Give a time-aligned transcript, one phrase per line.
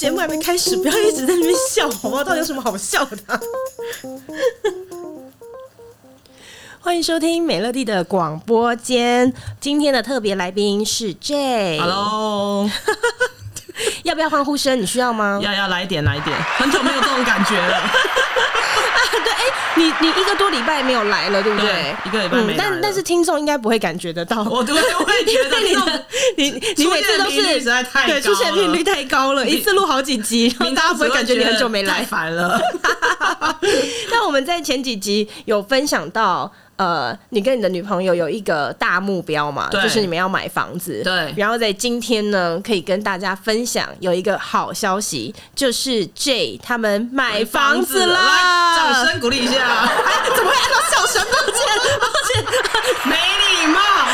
[0.00, 2.24] 节目还没开始，不要一直在那边笑， 好不好？
[2.24, 3.38] 到底有什么好笑的啊？
[6.80, 11.78] 欢迎收听美乐蒂的广播间，今天的特别来宾是 J。
[11.78, 12.70] Hello，
[14.04, 14.80] 要不要欢呼声？
[14.80, 15.38] 你需要吗？
[15.42, 17.90] 要要来一点，来一点，很久没有这种感觉了。
[19.76, 21.70] 你你一个多礼拜没有来了，对不对？
[21.70, 24.82] 对一个礼拜没来、嗯、但但是听众应该不会感觉得到，我都会
[25.24, 26.06] 觉得 你的
[26.36, 27.42] 你你每次都是
[28.06, 32.60] 对，出现频率太高了，一次录好几集，然后大家不会感觉你很久没来，烦了。
[34.10, 36.52] 那我们在前几集有分享到。
[36.80, 39.68] 呃，你跟你的女朋友有一个大目标嘛？
[39.70, 41.02] 就是你们要买房子。
[41.04, 41.34] 对。
[41.36, 48.14] 然后在今天呢，可以跟大家分享有一个好消息，就是 J 他们买房子了。
[48.14, 49.58] 来，掌声鼓励一下。
[49.60, 51.22] 哎，怎么会按到笑声？
[51.30, 51.60] 抱歉，
[52.00, 52.42] 抱歉，
[53.04, 54.09] 没礼貌，没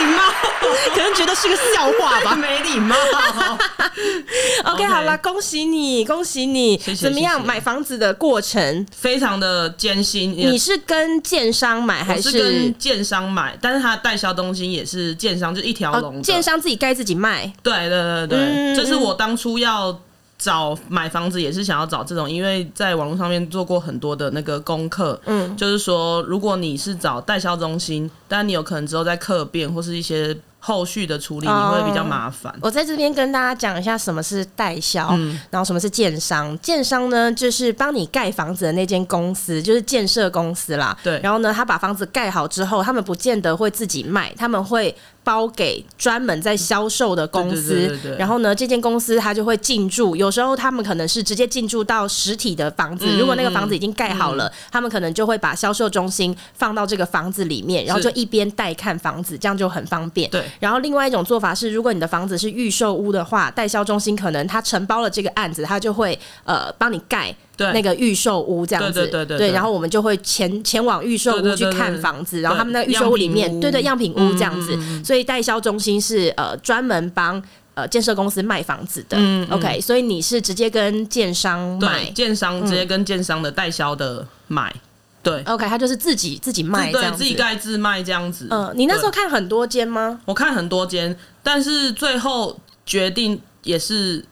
[0.00, 0.22] 礼貌，
[0.94, 2.34] 可能觉得是个笑话吧。
[2.34, 2.96] 没礼貌。
[4.64, 6.76] OK，好了，恭喜你，恭喜你。
[6.98, 7.44] 怎么样？
[7.44, 10.32] 买房子的过程非常的艰辛。
[10.36, 13.56] 你是跟建商买还是，是跟建商买？
[13.60, 16.22] 但是他代销东西也是建商，就一条龙。
[16.22, 17.52] 建商自己盖自己卖。
[17.62, 19.98] 对对对对，嗯、这是我当初要
[20.40, 25.20] 找买房子也是想要找这种，因为在网络上面做过很多的那个功课。
[25.26, 30.36] 嗯，就是说，如果你是找代销中心，但你有可能之后在客变或是一些。
[30.62, 32.54] 后续的处理你会比较麻烦。
[32.60, 36.54] 我在这边跟大家讲一下什么是代销，嗯，然后什么是建商。
[36.58, 40.94] 建商呢，就是帮你盖房子的那间公司，就是建设公司啦。
[41.02, 41.18] 对。
[41.22, 44.94] 然后呢，他把房子盖好之后，他们不见得会自己卖，他们会。
[45.22, 50.16] 包给专门在销售的公司，对对对对对，然后呢，这间公司它就会进驻。
[50.16, 60.30] 有时候他们可能是直接进驻到实体的房子，嗯、如果那个房子已经盖好了，嗯、他们可能就会把销售中心放到这个房子里面，然后就一边带看房子，这样就很方便。
[60.30, 60.44] 对。
[60.58, 67.34] 然后另外一种做法是，如果你的房子是预售屋的话，代销中心可能他承包了这个案子，他就会呃帮你盖。
[67.60, 67.72] 对。
[67.74, 77.42] 那个预售屋这样子，对对对然后我们就会前前往预售屋去看房子，然后他们那个预售屋里面，对对，样品屋这样子，嗯、所以代销中心是呃专门帮
[77.74, 79.18] 呃建设公司卖房子的。
[79.20, 84.74] 嗯，OK，所以你是直接跟建商买，建商直接跟建商的代销的买，
[85.22, 88.46] 对，OK，他就是自己自己卖，对，自己盖自卖这样子。
[88.50, 90.18] 嗯、呃，你那时候看很多间吗？
[90.24, 94.24] 我看很多间，但是最后决定也是。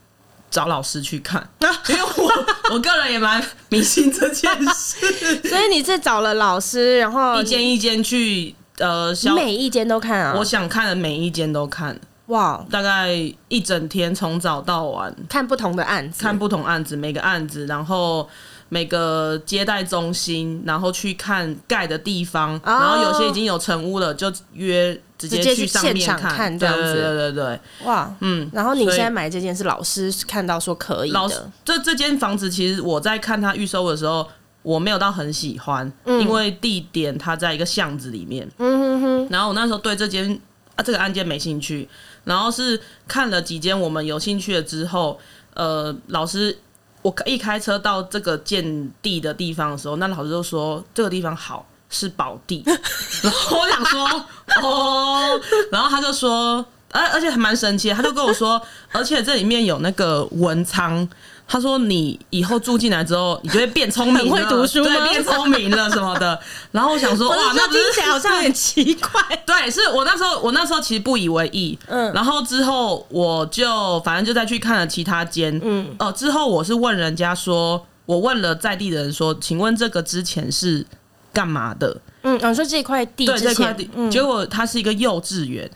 [0.51, 1.49] 找老师去看，
[1.89, 10.35] 因为我我个人也蛮迷信这件事，所以你是找了老师，然后一间一间去呃，每一间都看啊？
[10.39, 13.11] 我想看的每一间都看，哇，大概
[13.49, 15.15] 一整天从早到晚。
[15.29, 18.29] 看不同的案子，看不同案子，每个案子，然后。
[18.71, 26.95] 每个接待中心，然后去看盖的地方，哦，然后有些已经有成屋了，就约直接去上面看，这样子。
[26.95, 28.49] 对对对对，哇，嗯。
[28.53, 31.51] 然后你现在买这间是老师看到说可以的。
[31.65, 34.27] 这这间房子其实我在看他预售的时候，
[34.63, 38.49] 我没有到很喜欢，嗯，因为地点它在一个巷子里面。
[38.59, 39.29] 嗯哼哼。
[39.31, 40.41] 然后我那时候对这间
[40.77, 41.89] 啊这个案件没兴趣，
[42.25, 45.19] 然后是看了几间我们有兴趣了之后，
[45.55, 46.57] 呃，老师。
[47.01, 52.63] 我一开车到这个建地的地方的时候，那老师就说这个地方好，是宝地。
[53.23, 54.25] 然后我想说
[54.63, 55.41] 哦，
[55.71, 58.61] 然后他就说，而而且还蛮神奇的，他就跟我说，
[58.93, 61.09] 而且这里面有那个文昌。
[61.51, 64.95] 他说：“你以后住进来之后，你就会变聪明了，会读书吗？
[64.95, 66.39] 对，变聪明了什么的。”
[66.73, 71.79] 然后我想说：“哇，那听起来好像很奇怪。”对，是我那时候，我那时候其实不以为意。
[71.87, 75.59] 嗯，然后之后我就反正就再去看了其他间。
[75.65, 80.85] 嗯，哦、呃，之后我是问人家说，我问了在地的人说：“请问这个之前是
[81.33, 85.71] 干嘛的？”嗯，我说这块地，对这块地，嗯、结果它是一个幼稚园。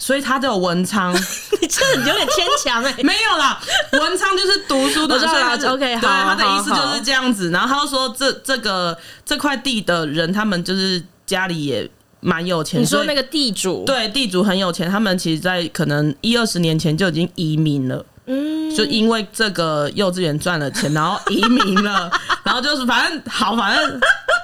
[0.00, 1.12] 所以他就有文昌，
[1.60, 2.94] 你这有点牵强哎。
[3.02, 3.60] 没有啦，
[3.90, 5.74] 文昌就是读书的，我知道了。
[5.74, 7.50] OK，好，对，他的意思就是这样子。
[7.50, 12.80] 然后他就说这，这这个这块地的人，他们就是家里也蛮有钱。
[12.80, 18.06] 你说那个地主，对，地主很有钱，他们其实，在可能一二十年前就已经移民了。
[18.28, 22.10] 嗯，就因为这个幼稚园赚了钱，然后移民了，
[22.44, 24.00] 然后就是反正好，反正。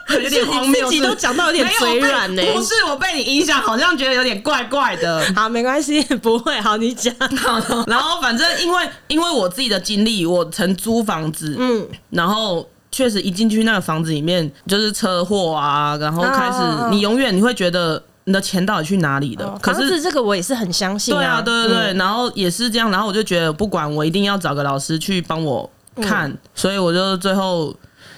[0.07, 2.43] 有点荒谬，自己都讲到有点嘴软呢。
[2.53, 5.25] 不是我被你影响，好像觉得有点怪怪的。
[5.35, 6.61] 好，没关系，不会。
[6.61, 7.13] 好，你讲。
[7.89, 16.59] 然后反正因为因为我自己的经历，我曾租房子，嗯，然后确实一进去那个房子里面就是车祸啊，然后开始
[16.91, 19.59] 你永远你会觉得你的钱到底去哪里了？
[19.63, 21.15] 可是这个我也是很相信。
[21.15, 21.95] 对啊，对对对。
[21.95, 25.71] 然后也是这样，然后我就觉得不管我一定要找个老师去帮我
[26.03, 27.75] 看，所以我就最后。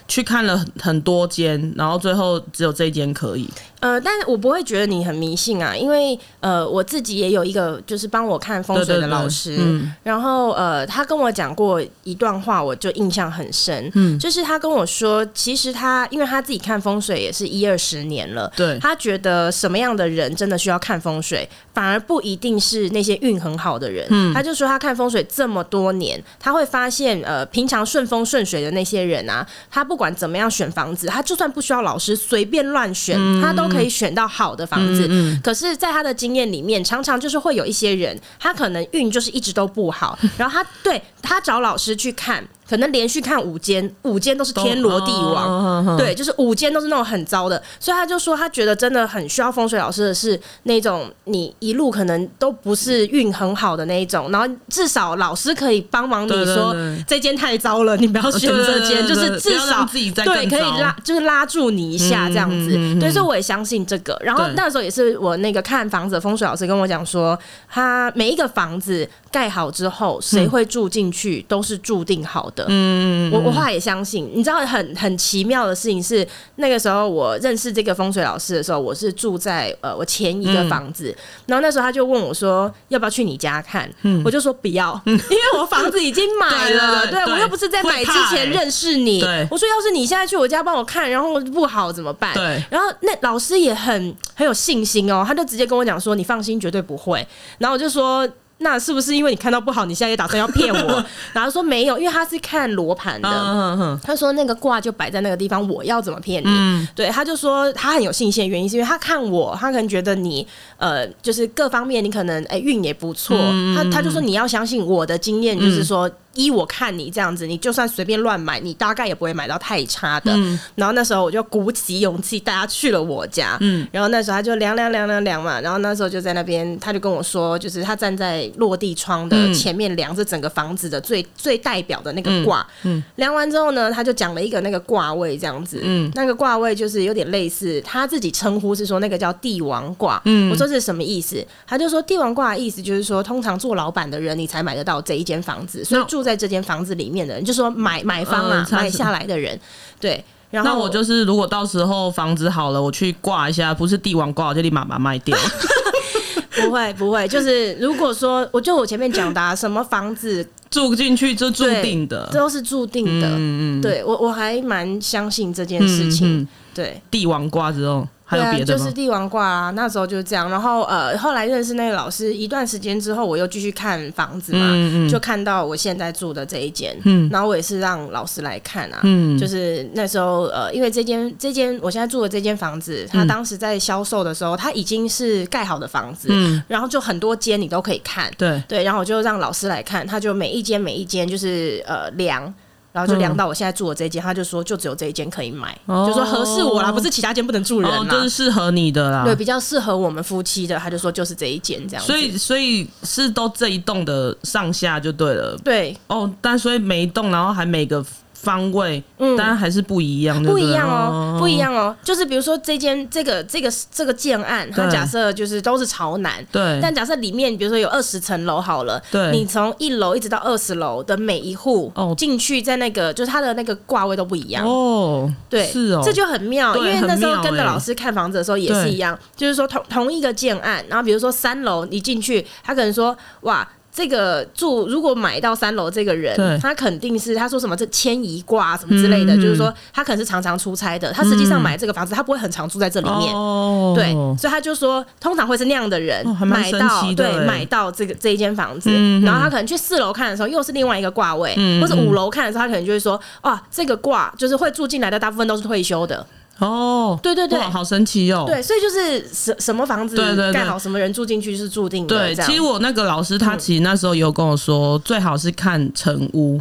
[0.09, 3.51] 去看了很多间，然后最后只有这间可以。
[3.81, 35.09] 呃，但是我不会觉得你很迷信啊，因为呃，我自己也有一个就是帮我看风水的老师，对对对嗯、然后呃，他跟我讲过一段话，我就印象很深，嗯，就是他跟我说，其实他因为他自己看风水也是一二十年了，对，他觉得什么样的人真的需要看风水，反而不一定是那些运很好的人，嗯，他就说他看风水这么多年，他会发现呃，平常顺风顺水的那些人啊，他不管怎么样选房子，他就算不需要老师，随便乱选，嗯、他都可以选到好的房子。
[35.43, 42.47] 可是，在他的经验里面，常常就是会有一些人，他可能运就是一直都不好， 然后他对他找老师去看。
[42.69, 56.75] 可能连续看五间，五间都是天罗地网，对，就是五间都是那种很糟的，所以他就说他觉得真的很需要风水老师的是那种你一路可能都不是运很好的那一种，然后至少老师可以帮忙你说
[57.07, 64.19] 这间太糟了，你不要选这间， 就是至少自己对可以拉就是拉住你一下这样子，对，所以我也相信这个。
[64.23, 67.39] 然后那时候也是我那个看房子的风水老师跟我讲说，
[67.69, 72.56] 他每一个房子盖好之后，谁会住进去都是注定好的。
[72.69, 76.27] 嗯，我我后来也相信，你知道很很奇妙的事情是，
[76.57, 92.33] 那个时候我认识这个风水老师的时候，我是住在呃我前一个房子，嗯、然后那时候他就问我说要不要去你家看，嗯、我就说不要，因为我房子已经买了， 对，我又不是在买之前认识你，欸、我说要是你现在去我家帮我看，然后不好怎么办？
[92.35, 97.27] 对，然后那老师也很很有信心哦，他就直接跟我讲说你放心，绝对不会，
[97.59, 98.29] 然后我就说。
[98.59, 101.05] 那是不是因为你看到不好，你现在也打算要骗我？
[101.35, 104.01] 然后说没有，因为他是看罗盘的。
[104.03, 106.89] 他说那个卦就摆在那个地方，我要怎么骗你？
[106.95, 110.47] 对，他就说他很有信心的原因是因为他看我，他可能觉得你
[110.79, 113.37] 呃，就是各方面你可能哎运也不错。
[113.77, 116.11] 他他就说你要相信我的经验，就是说。
[116.37, 120.33] 依我看你这样子，你就算随便乱买，你大概也不会买到太差的。
[120.35, 123.57] 嗯、然后那时候我就鼓起勇气带他去了我家。
[123.61, 132.67] 嗯，然后那时候他就量量量量量嘛，然后那时候就在那边，他就跟我说，就是他站在落地窗的前面量着整个房子的最最代表的那个卦。
[132.83, 135.81] 嗯，量完之后呢，他就讲了一个那个卦位这样子。
[135.83, 140.21] 嗯，那个卦位就是有点类似，他自己称呼是说那个叫帝王卦。
[140.27, 141.43] 嗯，我说这是什么意思？
[141.67, 146.26] 他就说帝王卦的意思就是说，通常做老板的人你才买得到这一间房子，所以住。
[146.27, 149.59] 在这间房子里面的人，就说买买房啊，买下来的人，
[150.01, 150.23] 对。
[150.49, 155.37] 然后那我就是，如果到时候房子好了，我去挂一下，不是帝王挂，我就立马把它卖掉。
[156.63, 163.29] 不会不会，就是如果说，我就我前面讲的、啊，什么房子 住进去就注定的，都是注定的。
[163.29, 166.41] 嗯嗯，对我我还蛮相信这件事情。
[166.41, 168.07] 嗯嗯对，帝王挂之后。
[168.29, 168.65] 还有别的吗？
[168.67, 170.51] 对啊，就是帝王卦啊，那时候就是这样。
[170.51, 176.95] 然后呃，后来认识那个老师一段时间之后，我又继续看房子嘛，嗯嗯，就看到我现在住的这一间。
[177.05, 178.99] 嗯，然后我也是让老师来看啊。
[179.05, 186.27] 嗯，就是那时候呃，因为这间这间我现在住的这间房子，他当时在销售的时候，它已经是盖好的房子。
[186.31, 188.29] 嗯，然后就很多间你都可以看。
[188.37, 192.53] 对对，然后我就让老师来看，他就每一间每一间就是呃量。
[192.97, 199.23] 然后就量到我现在住的这间，他就说就只有这一间可以买，就说合适我啦，不是其他间不能住人啦，就是适合你的啦。
[199.23, 202.03] 对，比较适合我们夫妻的，他就说就是这一间这样。
[202.03, 205.55] 所以所以是都这一栋的上下就对了。
[205.63, 208.03] 对哦，但所以每一栋，然后还每个。
[208.47, 211.95] 方位，嗯，当然还是不一样的，不一样哦，不一样哦。
[212.05, 216.79] 就是比如说这间这个这个这个建案，它假设就是都是朝南，对。
[216.81, 219.33] 但假设里面比如说有二十层楼好了，对。
[219.33, 226.77] 你从一楼一直到二十楼的每一户哦进去，在那个就是它的那个挂位都不一样哦，对，是哦，这就很妙。
[226.77, 233.67] 因为那时候跟着老师看房子的时候也是一样，就是说同同一个建案，然后比如说三楼你进去，他可能说哇。
[233.97, 241.11] 这个住如果买到三楼这个人，他肯定是他说什么这迁移卦什么之类的，嗯、就是说他可能是常常出差的。
[241.13, 243.35] 他实际上买这个房子，他不会很常住在这里面。
[243.35, 256.27] 哦、对，所以他就说，通常会是那样的人、哦、买到对买到这个这一间房子，嗯、然后他可能去四楼看的时候，又是另外一个卦位，嗯、或者五楼看的时候，他可能就会说，哇，这个卦就是会住进来的大部分都是退休的。
[256.59, 258.45] 哦，对对对，好神奇哦！
[258.47, 260.17] 对，所以就是什什么房子
[260.53, 262.17] 盖好，什么人住进去是注定的。
[262.17, 266.59] 对，其实我那个老师他其实那时候有跟我说，最好是看成屋，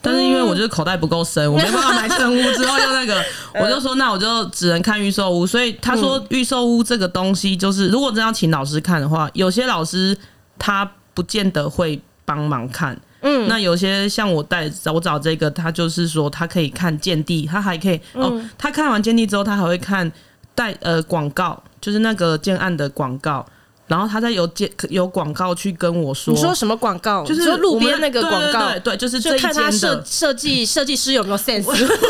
[0.00, 2.42] 但是因为我就是口袋不够深，我没办法买成屋。
[2.52, 3.22] 之后又那个，
[3.60, 5.46] 我就说那我就只能看预售屋。
[5.46, 10.16] 所以他说预售屋这个东西，就是如果真要请老师看的话，有些老师
[10.58, 12.98] 他不见得会帮忙看。
[13.26, 20.12] 嗯，那有些像我带我找这个，他就是说他可以看建地，他还可以、嗯、哦，他看完建地之后，他还会看
[20.54, 23.44] 带呃广告，就是那个建案的广告，
[23.86, 27.24] 然后他再有建有广告去跟我说，你说什么广告？
[27.24, 31.64] 就是说路边那个广告，对，对，对，对，就是就看他设设计设计师有没有 sense，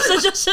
[0.08, 0.50] 这 就是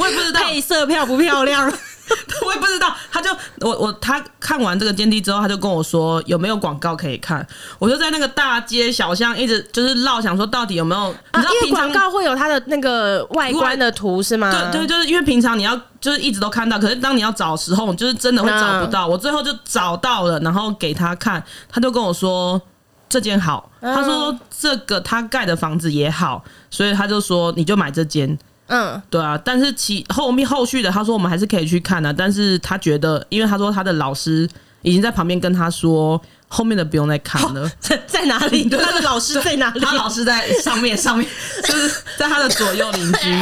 [0.00, 1.72] 我也不知道配色漂不漂亮。
[2.44, 2.92] 我也不知道。
[3.12, 3.30] 他就
[3.60, 7.46] 我我他看完这个监梯之后，他就跟我说有没有广告可以看。
[7.78, 11.02] 我就在那个大街小巷一直就是绕，想说到底有没有？
[11.30, 14.50] 啊、你知道因为广告会有它的那个外观的图是吗？
[14.72, 19.06] 对对，就是因为平常你要就是一直都看到，可是当你要找的时候，就是真的会找不到。
[19.06, 22.60] 嗯、我最后就找到了，然后给他看，他就跟我说
[23.08, 23.70] 这间好。
[23.80, 28.36] 他说这个他盖的房子也好，所以他就说你就买这间。
[28.70, 34.48] 嗯，对啊，但是其后面后续的，他说我们还是可以去看的，啊，但是他觉得，因为他说他的老师
[34.82, 37.68] 已经在旁边跟他说，后面的不用再看了。
[37.80, 38.68] 在，哦， 在哪里？
[38.68, 39.80] 对他的老师在哪里？
[39.80, 41.26] 他老师在上面，上面
[41.64, 43.40] 就是在他的左右邻居。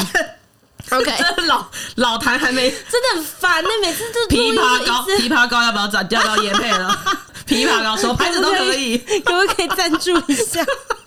[0.91, 1.13] OK，
[1.47, 1.67] 老
[1.97, 6.99] 老谭还没，真的很烦那每次就枇杷膏，枇杷膏要不要转掉到业配了？
[7.47, 10.65] 枇杷膏手牌子都可以，可不可以赞助一下？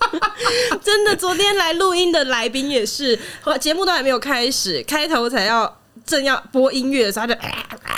[0.84, 3.18] 真的，昨天来录音的来宾也是，
[3.60, 7.40] 节目都还没有开始，开头才要正要播音乐的时候，他就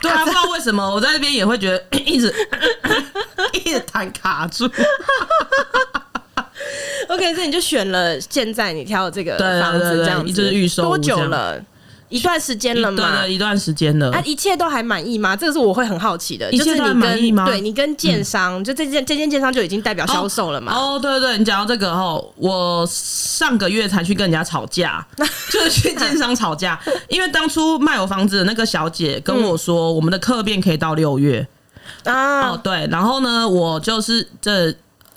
[0.01, 2.33] 对啊，不知道为什么我在那边也会觉得 一直
[3.53, 4.69] 一直弹卡住。
[7.09, 11.61] OK，所以你就选了现在你挑的这个房子，这样子就是预售多久了？
[12.13, 14.11] 一段时间了嘛，对，一段时间了。
[14.11, 15.35] 啊，一切都还满意吗？
[15.35, 16.51] 这个是我会很好奇的。
[16.51, 17.45] 一切都满意吗？
[17.45, 20.71] 对，你跟建商，嗯、就这件这件建商就已经代表销售了嘛？
[20.75, 25.03] 哦，对对对，你讲到这个哦，我上个月才去跟人家吵架，
[25.49, 26.79] 就是去建商吵架，
[27.09, 31.47] 因为当初卖我房子的那个小姐跟我说，嗯、我们的客变可以到六月
[32.03, 32.49] 啊。
[32.49, 34.71] 哦，对，然后呢，我就是这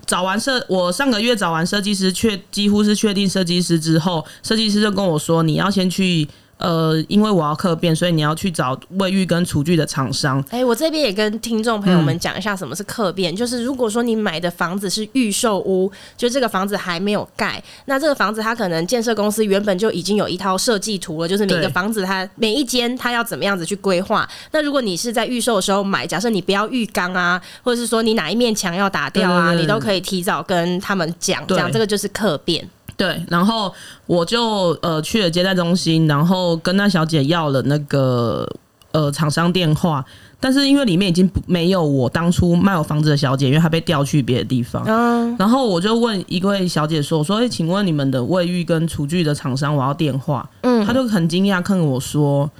[0.07, 6.26] 找完设，我上个月找完设计师，确几乎是确定设计师之后，设计师就跟我说，你要先去。
[6.59, 10.41] 呃，因为我要客变，所以你要去找卫浴跟厨具的厂商。
[10.49, 24.27] 哎、欸，我这边也跟听众朋友们讲一下什么是客变，嗯、就是如果说你买的房子是预售屋，就这个房子还没有盖，那这个房子它可能建设公司原本就已经有一套设计图了，就是每个房子它每一间它要怎么样子去规划。
[24.53, 32.67] 那如果你是在预售的时候买，假设你不要浴缸啊，或者是说你哪一面墙要打掉啊，你都可以提早跟他们讲，讲对这个就是客变。
[32.97, 33.71] 对，然后
[34.07, 38.49] 我就呃去了接待中心，然后跟那小姐要了那个
[38.93, 40.03] 呃厂商电话，
[40.41, 44.83] 但是因为里面已经没有我当初卖我房子的小姐，因为她被调去别的地方。
[44.87, 52.50] 嗯，然后我就问一位小姐说：“我说，哎，请问你们的卫浴跟厨具的厂商，我要电话。”嗯，她就很惊讶看我说：“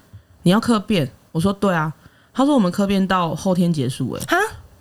[0.45, 1.91] 你要客变？”我说：“对啊。”
[2.35, 4.37] 她说：“我们客变到后天结束。”哎，哈，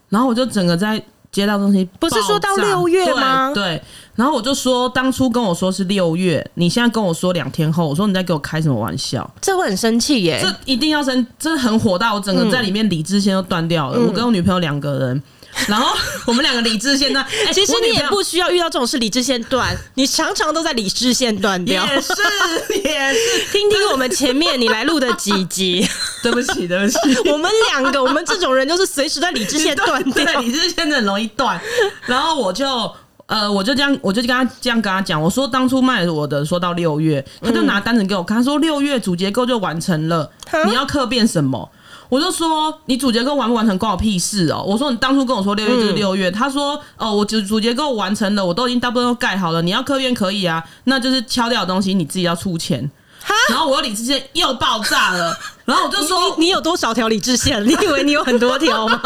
[0.10, 1.02] 然后我就整个在。
[1.36, 3.52] 接到东西不是说到六月吗？
[3.54, 3.82] 对，对，
[4.16, 9.30] 然后我就说，当初跟我说是六月，你现在跟我说两天后，我说你在给我开什么玩笑？
[9.42, 10.40] 这会很生气耶！
[10.42, 13.98] 这一定要生，这很火大，我整个在里面理智线都断掉了。
[13.98, 15.22] 嗯、我跟我女朋友两个人。
[15.68, 15.96] 然后
[16.26, 21.86] 我们两个理智线断，欸、其实你也不需要遇到这种事，理智线断，你常常都在理智线断掉。
[21.86, 22.14] 也是
[22.84, 25.88] 也是，听听我们前面你来录的几集。
[26.22, 26.98] 对不起对不起，
[27.30, 31.62] 我们两个我们这种人就是随时在理智线断掉，理智线很容易断。
[32.08, 32.92] 然后我就
[33.28, 40.32] 呃我就这样我就跟他这样跟他讲，我说当初卖我的说到六月，他就拿单子给我看，他说六月主结构就完成了，
[40.66, 41.70] 你要客变什么？
[42.10, 44.64] 我就说你主结构完不完成关我屁事哦！
[44.66, 52.90] 我说你当初跟我说六月就是六月，嗯、他说哦，我主主结构完成了，我都已经大部分都盖好了，你要客变可以啊，那就是敲掉的东西你自己要出钱。
[53.50, 55.36] 然后我理智线又爆炸了，
[55.66, 57.66] 然后我就说你，你有多少条理智线？
[57.68, 59.02] 你以为你有很多条吗？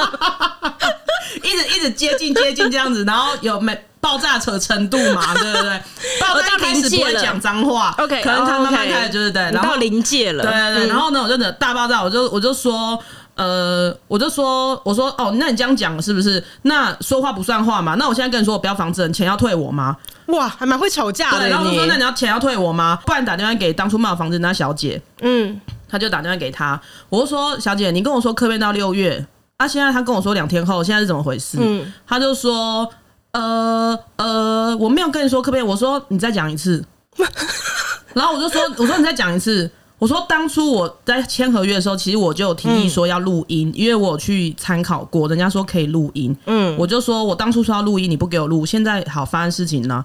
[1.42, 3.80] 一直一直接近接近这样子，然后有没？
[4.02, 5.82] 爆炸扯程度嘛， 对不对？
[6.22, 12.98] 爆炸开始不会讲脏话，OK，可能他慢慢开始就是对，然后到临界了，对对对，然后呢，我就等大爆炸，我就我就说，
[13.36, 16.44] 呃，我就说，我说哦，那你这样讲是不是？
[16.62, 17.96] 那说话不算话嘛？
[17.96, 19.98] 那我现在跟你说，我不要房子，你钱要退我吗？
[20.28, 21.50] 哇，还蛮会吵架的。
[21.50, 22.98] 然后我说，那你要钱要退我吗？
[23.06, 26.80] 不然打电话给当初卖我房子那小姐，嗯，他就打电话给他，
[27.10, 29.26] 我就说，小姐，你跟我说客变到六月，
[29.58, 31.58] 啊，现在他跟我说两天后，现在是怎么回事？
[31.60, 32.90] 嗯，他就说。
[33.32, 36.84] 呃呃，我没有跟你说可不可以，我说你再讲一次，
[38.14, 39.70] 然后我就说，我说你再讲一次，
[40.00, 50.04] 我说当初我在签合约的时候，其实我就有提议说要录音，嗯、因为我有去参考过，人家说可以录音，嗯，我就说我当初说要录音，你不给我录，现在好发生事情呢，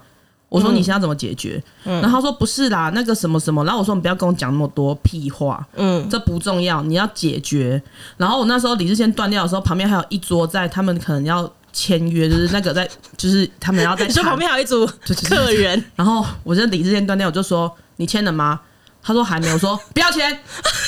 [0.50, 1.62] 我说你现在怎么解决？
[1.84, 7.82] 嗯、然后他说不是啦，那个什么什么，然后我说你不要跟我讲那么多屁话，嗯，这不重要，你要解决。
[8.18, 11.50] 然后我那时候理智先断掉的时候，旁边还有一桌在，他们可能要。
[11.74, 12.88] 签约就是那个在，
[13.18, 14.06] 就是他们要在。
[14.08, 14.86] 你说旁边还有一组
[15.28, 18.60] 客人， 然后我就理智线断掉，我就说你签了吗？
[19.02, 20.38] 他说还没有，我说 不要签。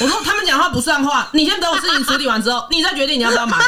[0.01, 3.59] 我说他们讲话不算话，你先等我事情处理完之后，你再决定你要不要买。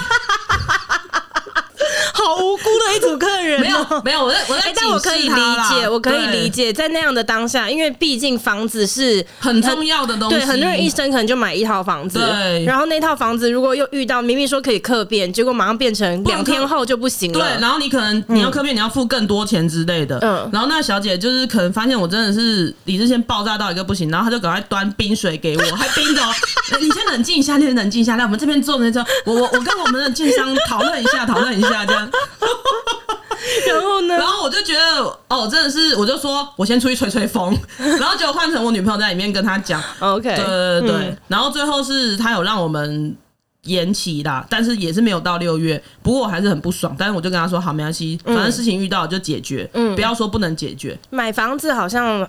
[2.18, 26.32] 好无辜的一组客人，没有没有，我在我在、欸，但我可以理解，我可以理解，在那样的当下，因为毕竟房子是很重要的东西，对，很多人一生可能就买一套房子，对，然后那套房子如果又遇到明明说可以客变，结果马上变成两天后就不行了，对，然后你可能你要客变，你要付更多钱之类的，嗯，然后那小姐就是可能发现我真的是理智线爆炸到一个不行，然后她就赶快端冰水给我，还冰的哦，
[26.80, 32.07] 你先冷静一下，你先冷静一下，来我们这边坐那坐，我我我跟我们的建商讨论一下，讨论一下这样。
[33.68, 34.14] 然后呢？
[34.16, 39.82] 然后我就觉得，哦，真的是，我就说我先出去吹吹风， 然后就换成我女朋友在里面跟他讲。
[40.00, 43.16] OK，对对对，嗯、然后最后是他有让我们
[43.62, 45.82] 延期啦，但是也是没有到六月。
[46.02, 50.98] 不过我还是很不爽，但是我就跟他说，好，没关系，反正事情遇到就解决，嗯，不要说不能解决。
[51.10, 52.28] 买房子好像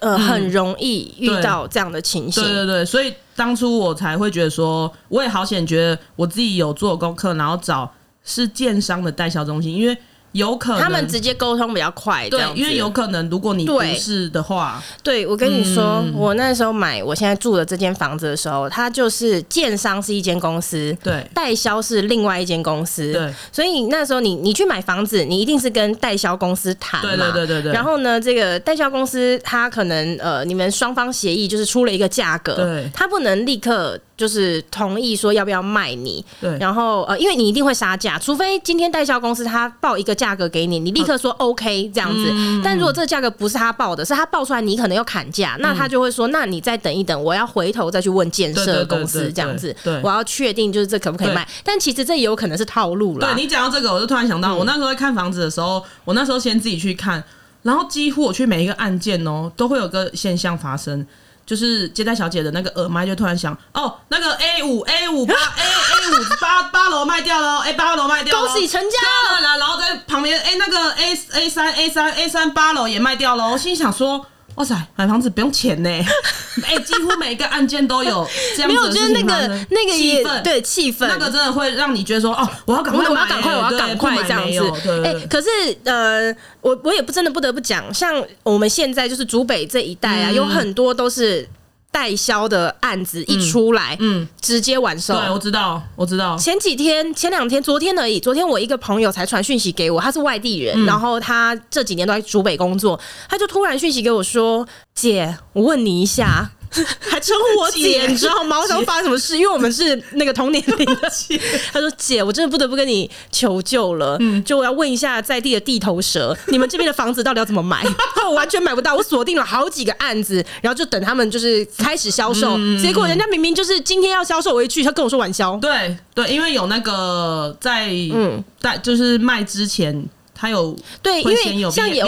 [0.00, 7.90] 呃很容易遇到这样的情形，对对对，所以当初我才会觉得说，我也好险，觉得我自己有做功课，然后找
[8.24, 9.96] 是建商的代销中心，因为。
[10.32, 33.98] 有可能他们直接沟通比较快，对，因为有可能如果你不是的话，对，对我跟你说，嗯、我那时候买我现在住的这间房子的时候，它就是建商是一间公司，对，代销是另外一间公司，对，所以那时候你你去买房子，你一定是跟代销公司谈嘛，对对对对对，然后呢，这个代销公司它可能呃，你们双方协议就是出了一个价格，对，他不能立刻。
[34.20, 42.26] 就是同意说要不要卖你，对，然后呃，因为你一定会杀价，除非今天代销公司他报一个价格给你，你立刻说 OK 这样子。
[42.30, 51.48] 嗯、但如果这个价格不是他报的，是他报出来，你可能要砍价，那他就会说，那你再等一等，我要回头再去问建设公司这样子，对，我要确定就是这可不可以卖。
[51.64, 53.26] 但其实这也有可能是套路了。
[53.26, 57.24] 对，你讲到这个，我就突然想到，我那时候在看房子的时候，我那时候先自己去看，
[57.62, 61.06] 然后几乎我去每一个案件哦，都会有个现象发生。
[61.50, 69.58] 就是接待小姐的那个耳麦就突然响哦，那个 A 五 A 五八 A A 五八八楼卖掉了，A 八楼卖掉了，恭喜成交了。
[69.58, 73.50] 然后在旁边，哎，那个 A A 三 A 三 A 三八楼也卖掉了。
[73.50, 74.24] 我心想说。
[74.56, 75.88] 哇塞，买房子不用钱呢！
[76.64, 84.90] 哎、欸，几乎每一个案件都有这样子的没有，我觉得那个那个气氛，对气氛，那个真的会让你觉得说，哦，我要赶快，我要赶快，我要赶快这样子。
[85.04, 85.48] 哎、欸，可是
[85.84, 91.48] 呃，我我也不真的不得不讲，像我们现在就是竹北这一带啊，嗯、有很多都是。
[91.92, 95.14] 代销的案子一出来，嗯，嗯直接完售。
[95.14, 96.36] 对，我知道，我知道。
[96.36, 98.20] 前几天、前两天、昨天而已。
[98.20, 102.98] 昨天我一个朋友才传讯息给我，他是外地人，嗯、然后他这几年都在竹北工作，
[103.28, 106.50] 他就突然讯息给我说：“姐，我问你一下。”
[107.00, 108.58] 还称呼我 姐，你知道吗？
[108.60, 109.36] 我想发生什么事？
[109.36, 111.10] 因为我们是那个同年龄的。
[111.72, 114.16] 他说：“姐，我真的不得不跟你求救了。
[114.20, 117.84] 嗯，就我要问一下在地的地头蛇，你们这边的房子到底要怎么买？
[118.28, 118.94] 我完全买不到。
[118.94, 122.56] 我锁定了好几个案子，然后就等他们就是开始销售。
[122.80, 125.56] 结果人家明明就是今天要销售，我一去，他跟我说晚销。
[125.56, 130.04] 对对，因为有那个在嗯，在就是卖之前。”
[130.40, 131.36] 他有对，因为
[131.70, 132.06] 像有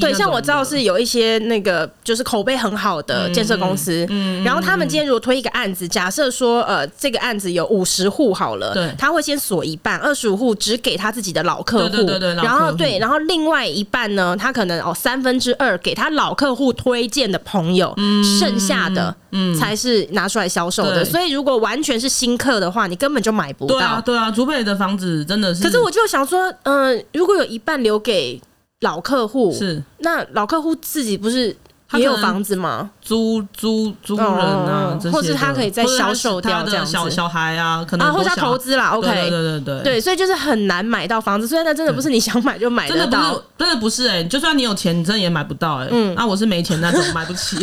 [0.00, 17.94] 对，像我知道是有一些那个就是口碑很好的建设公司，嗯，然后他们今天如果推一个案子，假设说呃这个案子有五十户好了，对，他会先锁一半，二十五户只给他自己的老客户，对对对，然后对，然后另外一半呢，他可能哦三分之二给他老客户推荐的朋友，
[18.40, 23.74] 剩下的嗯才是拿出来销售的，所以如果完全是新客的话，你根本就买不到。
[23.74, 27.73] 对啊，对啊，竹北的房子真的是，可是我就想说，嗯，如果有一半。
[27.76, 28.40] 留给
[28.80, 31.56] 老客户是，那老客户自己不是
[31.92, 32.90] 也有房子吗？
[33.00, 38.88] 租租租人啊，或者他可以再销售掉这样小小孩啊，可能或者他投资啦。
[38.88, 41.46] OK，对对对对，所以就是很难买到房子。
[41.46, 45.88] 所以那真的不是你想买就买得到，真的不是哎，就算你有钱，你真的也买不到哎。
[45.90, 47.56] 嗯，那我是没钱那种，买不起。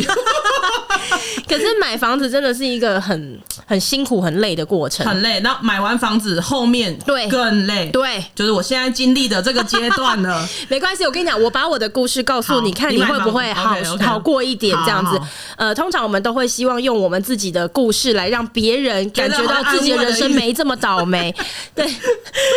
[1.52, 5.38] 可是买房子真的是一个很很辛苦、很累的过程，很累。
[5.40, 10.48] 那买完房子后面对更累，对，就是我现在经历的这个阶段了。
[10.68, 15.20] 没关系，我跟你讲，我把我的故事告诉你，看你会不会好好过一点这样子。
[15.56, 21.34] 呃，通常我们都会希望用我们自己的故事来让别人感觉到自己的人生没这么倒霉。
[21.74, 21.86] 对，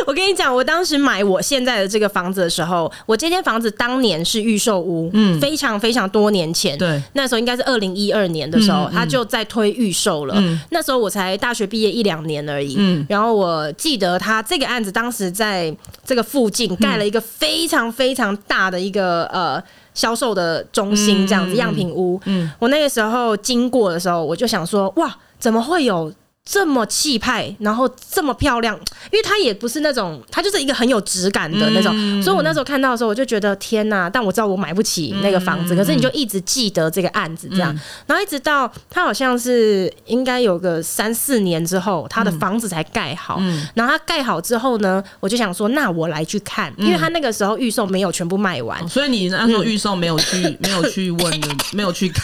[0.08, 8.85] 我跟你讲，我当时买我现在的这个房子的时候，我这间房子当年是预售屋，嗯，非常非常多年前，对，那时候应该是二零一二年的时候。
[8.90, 12.76] 他就在推预售了，嗯、那时候我才大学毕业一两年而已。
[12.78, 19.62] 嗯、然后我记得他这个案子当时在这个附近盖了一个非常非常大的一个呃
[19.94, 22.20] 销售的中心，这样子样品屋。
[22.26, 26.12] 嗯，我那个时候经过的时候，我就想说，哇，怎么会有
[26.48, 28.76] 这么气派，然后这么漂亮，
[29.12, 34.08] 因为它也不是那种，它就是一个很有质感的那种，嗯、所以我那时候看到的时候，我就觉得天呐！
[34.14, 51.42] 但我知道我买不起那个房子，嗯、可是你就一直记得这个案子这样，嗯、然后一直到它好像是应该有个三四年之后，他的房子才盖好，嗯、然后他盖好之后呢，我就想说，那我来去看，因为他那个时候预售没有全部卖完，嗯、所以你那时候预售没有去，嗯、没有去问，
[51.74, 52.24] 没有去看。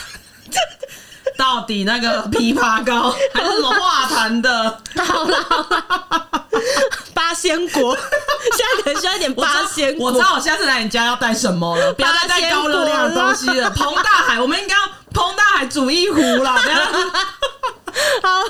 [1.36, 4.80] 到底那个枇杷膏 还是什么化痰的？
[5.04, 6.46] 好了好了，
[7.14, 7.96] 八仙果，
[8.56, 10.08] 现在可能需要一点八仙果。
[10.08, 13.70] 我知道我下次来你家要带什么了，不要再带高热量的东西了。
[13.70, 16.52] 彭大海，我们应该要彭大海煮一壶了。
[18.22, 18.42] 好，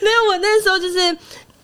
[0.00, 1.16] 没有，我那时候就是。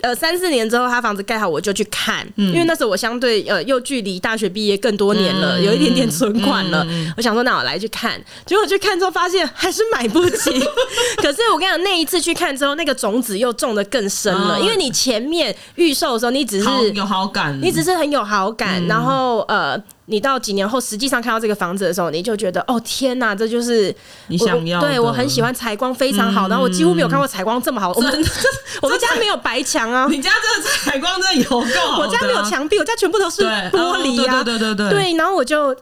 [0.03, 6.87] 呃，三四年之后，他房子盖好，我就去看，嗯、因为那时候我相对呃又距离大学毕业更多年了，嗯、有一点点存款了。
[7.17, 10.51] 我想说，那我来去看，结果去看之后发现还是买不起。
[11.19, 19.81] 可是我跟你讲，那一次去看之后，那个种子又种的更深了，嗯、因为你前面预售的时候，你只是有好感，你只是很有好感，嗯、然后呃。
[20.11, 23.95] 你到几年后，实际上看到这个房子的时候，你就觉得哦天哪，这就是
[24.27, 24.81] 你想要。
[24.81, 27.93] 对，我很喜欢采光非常好，然后我几乎没有看过采光这么好。
[27.93, 28.13] 我们
[28.83, 32.01] 我们家没有白墙啊，你家这个采光真的有够好。
[32.01, 34.43] 我家没有墙壁，我家全部都是玻璃啊。
[34.43, 34.91] 对对对对。
[34.91, 35.75] 对，然后我就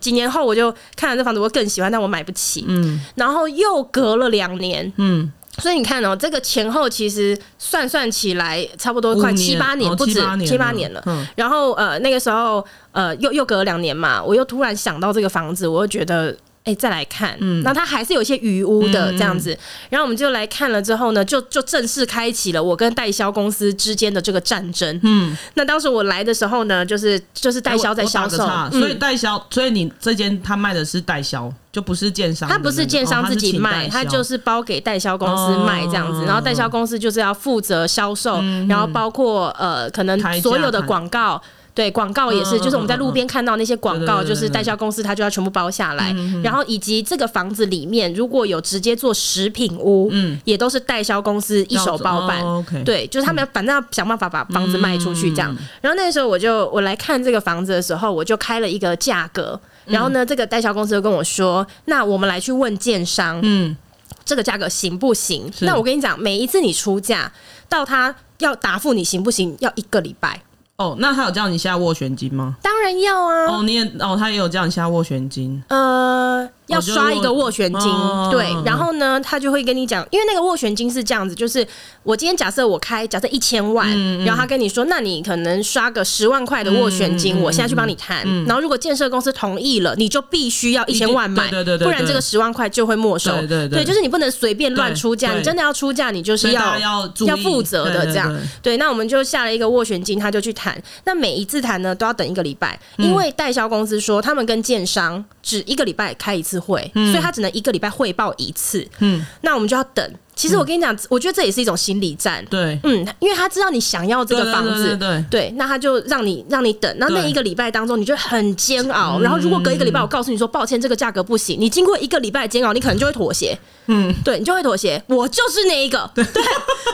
[0.00, 2.64] 几年后我就看了这房子，我更喜欢，但我买不起。
[2.66, 3.00] 嗯。
[3.14, 4.92] 然后又隔了两年。
[4.96, 5.32] 嗯。
[5.58, 10.14] 所以你看哦，这个前后其实算算起来差不多快七八年，不止
[10.46, 11.02] 七八年了。
[11.34, 16.36] 然后呃，那个时候呃，又又隔两年嘛，我又突然想到这个房子，我又觉得。
[16.66, 19.58] 哎，再来看，嗯，那它还是有一些余污的这样子，嗯、
[19.90, 24.98] 然后我们就来看了之后呢，就就正式开启了我跟代销公司之间的这个战争。
[25.04, 28.38] 嗯，那当时我来的时候呢，就是就是代销在销售，
[28.72, 41.40] 所以代销，所以你这间他卖的是代销，就不是建商，他不是建商自己卖，他、哦、就是包给代销公司卖这样子，哦、然后代销公司就是要负责销售，嗯、然后包括呃可能所有的广告。
[41.76, 46.10] 对，广告也是，就是我们在路边看到那些广告，就是代销公司他就要全部包下来，
[46.42, 52.42] 然后以及这个房子里面如果有直接做食品屋，嗯，也都是代销公司一手包办。
[52.82, 55.54] 对，就是他们反正要想办法把房子卖出去这样。
[55.82, 63.76] 然后那时候我就我来看这个房子的时候，我就开了一个价格，然后呢，这个代销公司就跟我说，那我们来去问建商，嗯，
[64.24, 65.52] 这个价格行不行？
[65.60, 67.30] 那我跟你讲，每一次你出价
[67.68, 70.40] 到他要答复你行不行，要一个礼拜。
[70.76, 72.56] 哦，那他有叫你下斡旋金吗？
[72.62, 73.46] 当然要啊。
[73.46, 75.62] 哦，你也哦，他也有叫你下斡旋金。
[75.68, 76.48] 呃。
[76.68, 81.66] 要刷一个斡旋金，哦、对，然后呢，他就会跟你讲，因为那个斡旋金是这样子，就是
[82.02, 83.88] 我今天假设我开假设一千万，
[84.24, 107.32] 然后他跟你说，那你可能刷个十万块的斡旋金，嗯、我现在去帮你谈，嗯、然后如果建设公司同意了，你就必须要一千万买，对对对对，不然这个十万块就会没收，对对就是你不能随便乱出价，你真的要出价，你就是要要要负责的这样，对，那我们就下了一个斡旋金，他就去谈，那每一次谈呢都要等一个礼拜，因为代销公司说他们跟建商只一个礼拜开一次会，嗯、所以他。
[107.36, 110.14] 只能一个礼拜汇报一次，嗯，那我们就要等。
[110.36, 114.96] 其实我跟你讲，嗯、我觉得这也是一种心理战，对，嗯，因为他知道你想要这个房子，
[115.30, 116.94] 对，那他就让你让你等。
[116.98, 119.18] 那那一个礼拜当中，你就很煎熬。
[119.20, 121.58] 然后如果隔一个礼拜，我告诉你说，抱歉，这个价格不行。
[121.58, 125.02] 你经过一个礼拜的煎熬，你可能就会妥协，嗯，对，你就会妥协。
[125.06, 126.42] 我就是那一个，对，对，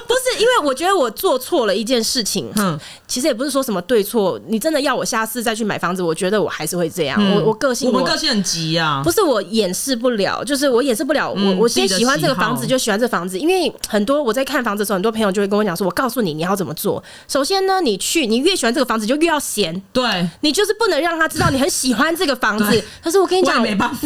[0.06, 2.78] 不是因为我觉得我做错了一件事情，嗯，
[3.08, 4.40] 其实也不是说什么对错。
[4.46, 7.18] 你真的要我下次再去买房子，我觉得我还是会这样。
[7.20, 11.32] 嗯、我我个性我，我们个性很急啊，不是我掩饰不了，就是我掩饰不了。
[11.36, 14.22] 嗯、我我先喜欢这个房子，就喜欢这房子，因为很多。
[14.22, 17.02] 我在看房子的时候，很多朋友就会跟我讲说：“我告诉你，你要怎么做。
[17.26, 19.82] 首先呢，你去，你越喜欢这个房子，就越要闲。
[19.92, 22.84] 对，你就是不能让他知道你很喜欢这个房子。
[23.02, 23.62] 可是我跟你讲，我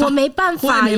[0.08, 0.96] 没办法耶，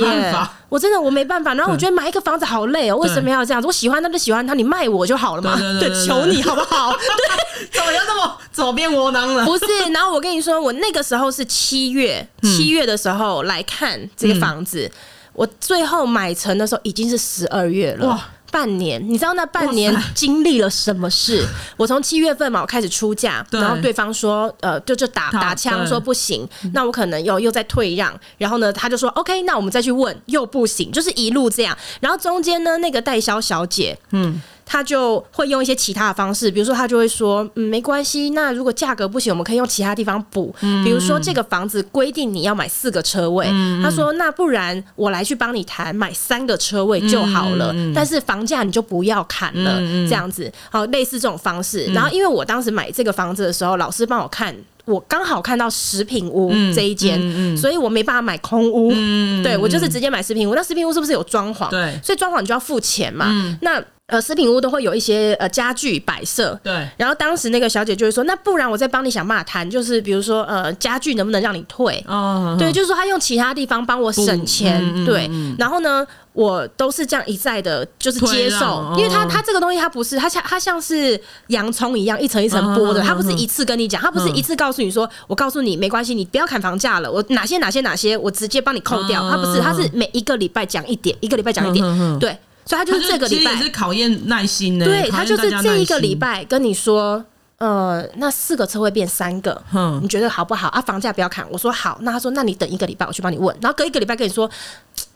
[0.68, 1.54] 我真的我没办法。
[1.54, 3.66] 然后我觉得买一个房子好累哦，为什么要这样子？
[3.66, 5.58] 我喜欢他就喜欢他，你卖我就好了嘛。
[5.80, 6.92] 对，求你好不好？
[6.94, 9.44] 对， 怎么要这么走边窝囊了？
[9.44, 9.64] 不是。
[9.92, 14.90] 然后我跟你说，我那个时候是七月，七月的时候来看这个房子，
[15.38, 18.08] 我最后买成的时候已经是十二月了。
[18.08, 18.28] 哇！
[18.50, 21.46] 半年，你知道那半年经历了什么事？
[21.76, 34.40] 我从七月份嘛，我开始出价，然后对方说，呃，就就打打枪说不行，那我可能又又在退让，然后呢，他就说 OK，那我们再去问，又不行，就是一路这样，然后中间呢，那个代销小姐，嗯。
[34.70, 40.54] 他就会用一些其他的方式，比如说他就会说，嗯，没关系，那如果价格不行，我们可以用其他地方补。
[40.60, 51.86] 嗯，比如说这个房子规定你要买四个车位，嗯，他说那不然我来去帮你谈买三个车位就好了，嗯，但是房价你就不要砍了，嗯，这样子，好，类似这种方式。
[51.86, 54.54] 然后因为我当时买这个房子的时候，老师帮我看。
[54.84, 58.90] 我刚好看到食品屋这一间，嗯嗯嗯、所以我没办法买空屋。
[58.94, 60.54] 嗯、对，我就是直接买食品屋。
[60.54, 61.68] 那食品屋是不是有装潢？
[61.68, 63.26] 对，所以装潢你就要付钱嘛。
[63.28, 66.88] 嗯、那呃，食品屋都会有一些呃家具摆设，对。
[66.96, 72.02] 然后当时那个小姐就会说，那不然我再帮你想办法谈，就是比如说呃家具能不能让你退？
[72.08, 75.54] 哦，对，就是说他用其他地方帮我省钱，嗯、对、嗯。
[75.58, 92.34] 然后呢，我都是这样一再的，就是接受，哦、因为他他这个东西他不是，他像他像是洋葱一样一层一层剥的，他不是一次跟你讲，他不是一次告诉你说，我告诉你没关系，你不要砍房价了，我哪些哪些哪些我直接帮你扣掉，他不是，他是每一个礼拜讲一点，一个礼拜讲一点，对。
[92.68, 93.56] 所以他就是这个礼拜。
[93.56, 97.24] 是考验耐心的，对，他就是这一个礼拜跟你说，
[97.56, 100.68] 呃，那四个车位变三个，嗯，你觉得好不好？
[100.68, 100.78] 啊？
[100.82, 104.48] 房价不要砍，我说好，那他说那你等一个礼拜，我去帮你问，然后隔一个礼拜跟你说，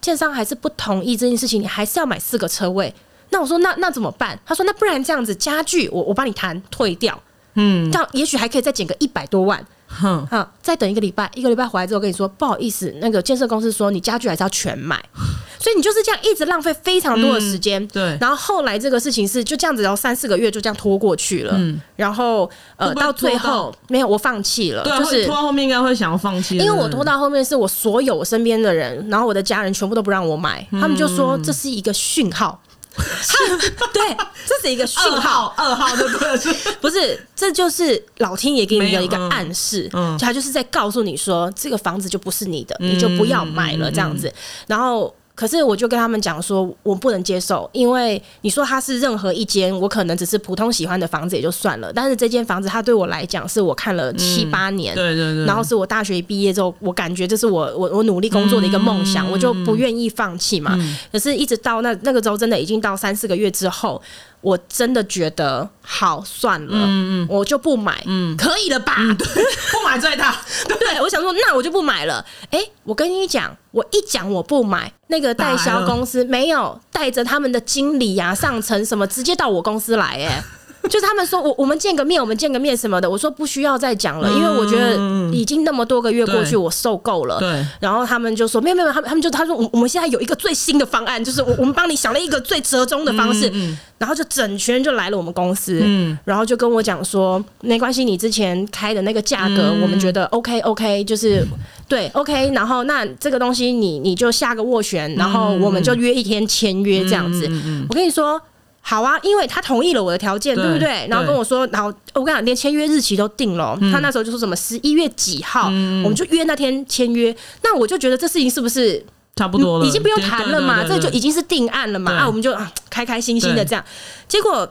[0.01, 2.91] 建商还是不同意这件事情，你还是要买四个车位，
[3.29, 4.39] 那我说那那怎么办？
[4.43, 7.21] 他说那不然这样子家具我我帮你谈退掉，
[7.53, 9.63] 嗯，这样也许还可以再减个一百多万。
[9.93, 15.01] 哼，好，再等一个礼拜，一个礼拜回来之后跟你说，不好意思，那个建设公司说你家具还是要全买，
[15.59, 17.85] 所以你就是这样一直浪费非常多的时间。
[17.87, 21.53] 对，然后后来这个事情是就这样子，然后三四个月就这样拖过去了。
[21.55, 24.83] 嗯，然后呃到最后没有，我放弃了。
[24.83, 32.59] 就是拖到后面应该会想要放弃，因为我拖到后面是我所有我身边的人，然后我的家人全部都不让我买，他们就说这是一个讯号。
[33.93, 44.33] 对，这是一个讯号，二号的不是不是，这就是老天爷给你的一个暗示，嗯，他就是在告诉你说，这个房子就不是你的，你就不要买了这样子，
[44.67, 45.13] 然后。
[45.35, 60.77] 可是我就跟他们讲说，我不能接受，因为你说它是任何一间，我可能只是普通喜欢的房子也就算了，但是这间房子它对我来讲是我看了七八年，对对对，然后是我大学毕业之后，我感觉这是我我我努力工作的一个梦想，我就不愿意放弃嘛。
[61.11, 64.01] 可是一直到那那个时候，真的已经到三四个月之后。
[64.43, 68.97] 我真的觉得好算了，嗯嗯，我就不买，嗯，可以了吧？
[68.99, 69.25] 嗯、对，
[69.71, 70.35] 不买最大。
[70.67, 72.23] 对，我想说，那我就不买了。
[72.51, 80.43] 哎、欸，我跟你讲，我一讲我不买，那个代销公司没有带着他们的经理呀、啊、上层什么，直接到我公司来、欸，哎。
[80.89, 83.09] 就是他们说我我们见个面，我们见个面什么的。
[83.09, 84.97] 我说不需要再讲了，因为我觉得
[85.33, 87.39] 已经那么多个月过去，我受够了。
[87.39, 87.65] 对。
[87.79, 93.51] 然后他们就说没有没有，他们他们就他说我我们现在有一个最新的方案，就是我我们帮你想了一个最折中的方式，
[93.97, 95.81] 然后就整群人就来了我们公司，
[96.25, 101.47] 然后就跟我讲说没关系，你之前开的那个价格我们觉得 OK OK，就是
[101.87, 107.49] 对 OK，然后那这个东西你你就下个斡旋，然后我们就约一天签约这样子。
[107.87, 108.41] 我跟你说。
[108.85, 111.07] 好啊，因为他同意了我的条件，对，不对？
[111.09, 113.77] 然后跟我说，然后我跟你讲，连签约日期都定了。
[113.79, 117.33] 嗯、他那时候就说什么十一月几号，嗯、我们就约那天签约。
[117.63, 119.03] 那我就觉得这事情是不是
[119.37, 119.85] 差不多了？
[119.85, 120.83] 已经不用谈了嘛？
[120.85, 122.11] 这就已经是定案了嘛？
[122.11, 123.81] 啊，我们就啊开开心心的这样。
[124.27, 124.69] 结果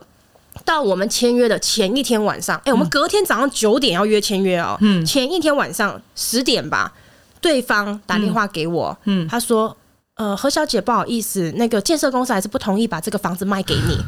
[0.66, 4.77] 到我们签约的前一天晚上，哎、欸，我们隔天早上九点要约签约哦。
[4.83, 6.92] 嗯，前一天晚上十点吧，
[7.40, 9.75] 对方打电话给我，嗯，他说。
[10.16, 13.98] 呃，何小姐，不好意思，那个建设公司还是不同意把这个房子卖给你。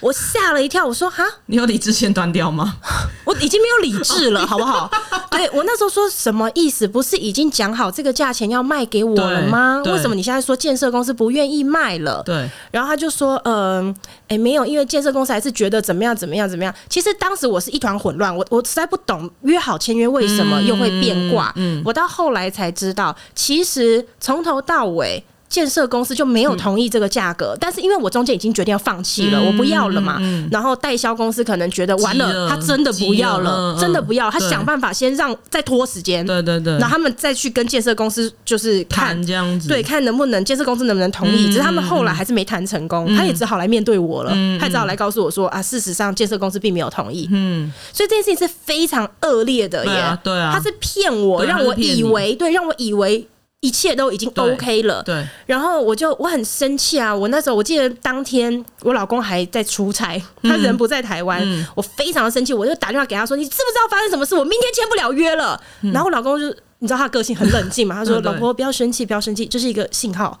[0.00, 2.76] 我吓了一跳，我说哈，你有理智线断掉吗？
[3.24, 4.90] 我已经没有理智了，好不好？
[5.30, 6.88] 对，我那时候说什么意思？
[6.88, 9.82] 不是已经讲好这个价钱要卖给我了吗？
[9.86, 12.22] 为什么你现在说建设公司不愿意卖了？
[12.24, 12.48] 对。
[12.70, 13.54] 然后他就说，嗯、
[13.86, 16.74] 呃，哎、欸，没有，因为建设公司还是觉得怎么样怎么样怎么样。
[16.88, 21.52] 其实当时我是一团混乱，我我实在不懂约好签约为什么又会变卦。
[21.56, 25.22] 嗯，我到后来才知道，其实从头到尾。
[25.50, 30.16] 建设公司就没有同意这个价格，嗯，但是因为我中间已经决定要放弃了，嗯，我不要了嘛。
[30.20, 36.24] 嗯，然后代销公司可能觉得完了，了，他真的不要了，了真的不要，他想办法先让再拖时间。
[36.24, 41.48] 对对对，然后他们再去跟建设公司就是看这样子，对，看能不能建设公司能不能同意。
[41.48, 47.28] 嗯，只是他们后来还是没谈成功，嗯，他也只好来面对我了，嗯，他只好来告诉我说啊，事实上建设公司并没有同意。
[47.32, 49.90] 嗯，所以这件事情是非常恶劣的耶。
[49.90, 53.26] 对啊，对啊，他是骗我，让我以为对，让我以为。
[53.60, 55.14] 一切都已经 OK 了，对。
[55.14, 57.14] 对，然后我就我很生气啊！
[57.14, 64.34] 我那时候我记得当天我老公还在出差，他人不在台湾，嗯，我非常的生气，我就打电话给他说：“你知不知道发生什么事？
[64.34, 65.60] 我明天签不了约了。
[65.82, 66.46] 嗯”然后我老公就
[66.78, 70.38] 你知道他个性很冷静嘛，他说：“老婆不要生气，不要生气，这是一个信号。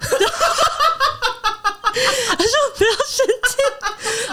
[2.30, 3.56] 他说：“不要生气。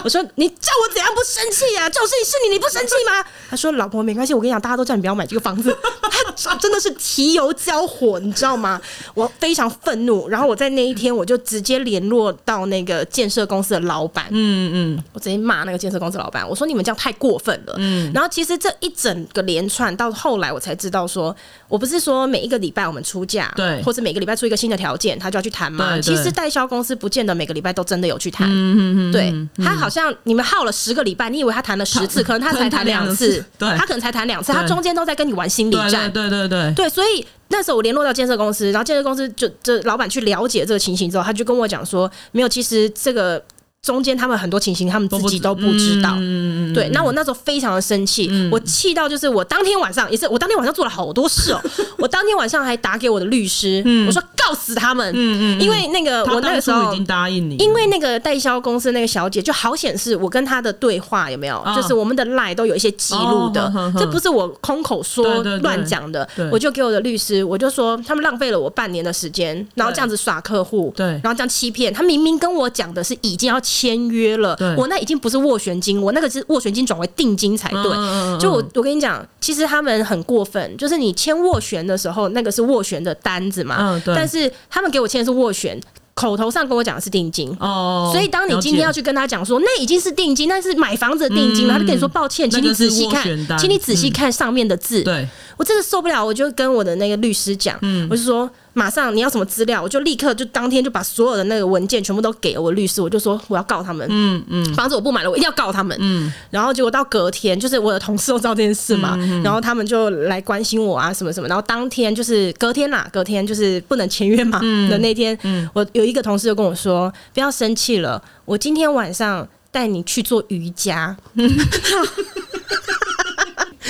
[0.02, 1.90] 我说：“你叫我怎样不生气呀？
[1.90, 6.27] 这种事情是你，你不生气吗？”他说：“老婆没关系，我跟你讲，大家都叫你不要买这个房子。”他
[6.60, 8.80] 真的是提油交火，你知道吗？
[9.14, 10.28] 我非常愤怒。
[10.28, 14.26] 然后我在那一天，我就直接联络到那个建设公司的老板。
[14.30, 18.10] 嗯嗯，我直接骂那个建设公司老板，我说：“你们这样太过分了。”嗯。
[18.14, 21.34] 然后其实这一整个连串到后来，我才知道说，
[21.68, 26.00] 我不是说每一个礼拜我们出价，对，或者每个礼拜出一个新的条件，他就要去谈嘛？
[26.00, 28.48] 其实代销公司不见得每个礼拜都真的有去谈。
[28.48, 33.44] 嗯嗯，对，他好像你们耗了十个礼拜，你以为他谈了十次， 可能他才谈两次。
[33.58, 36.10] 对，他可能才谈两次，他中间都在跟你玩心理战。
[36.12, 43.42] 对对对对，对所以那时候我联络到建设公司，然后建设公司就就老板去了解这个情形之后，他就跟我讲说，没有，其实这个
[43.82, 46.14] 中间他们很多情形，他们自己都不知道。
[46.18, 51.60] 嗯、对，那我那时候非常的生气，嗯、我气到就是我当天晚上也是，我当天晚上做了好多事哦。
[51.96, 55.10] 我当天晚上还打给我的律师，嗯、我说告死他们。
[55.14, 66.28] 嗯嗯，因为那个我那个时候已经答应你，因为那个代销公司那个小姐就好显示我跟她的对话有没有，哦、就是我们的 line 都有一些记录的，哦、呵呵这不是我空口说乱讲的。
[66.50, 73.58] 我就给我的律师，我就说他们浪费了我半年的时间，然后这样子耍客户，对，然后这样欺骗他，明明跟我讲的是已经要。
[73.68, 77.92] 签约了，我那已经不是斡旋金，我那个是斡旋金转为定金才对。
[77.94, 85.78] 嗯、就我我跟你讲，其实他们很过分，就是你签斡旋的时候，那个是斡旋的单子嘛，嗯、但是他们给我签的是斡旋。
[86.14, 87.48] 口头上跟我讲的是定金。
[87.60, 93.22] 哦，所以当你今天要去跟他讲说那已经是定金，那是买房子的定金了，他就跟你说抱歉，请你仔细看，
[93.56, 95.00] 请你仔细看上面的字。
[95.04, 97.78] 对，我真的受不了，我就跟我的那个律师讲，
[98.10, 114.58] 我就说马上你要什么资料，我就立刻就当天就把所有的那个文件全部都给了我律师，我就说我要告他们，嗯嗯，房子我不买了，我一定要告他们，嗯，然后结果到隔天，就是我的同事都知道这件事嘛，然后他们就来关心我啊什么什么，然后当天就是隔天啦，隔天就是不能签约嘛
[114.90, 115.38] 的那天，
[115.72, 116.08] 我有。
[116.08, 121.14] 一个同事就跟我说：“不要生气了，我今天晚上带你去做瑜伽。”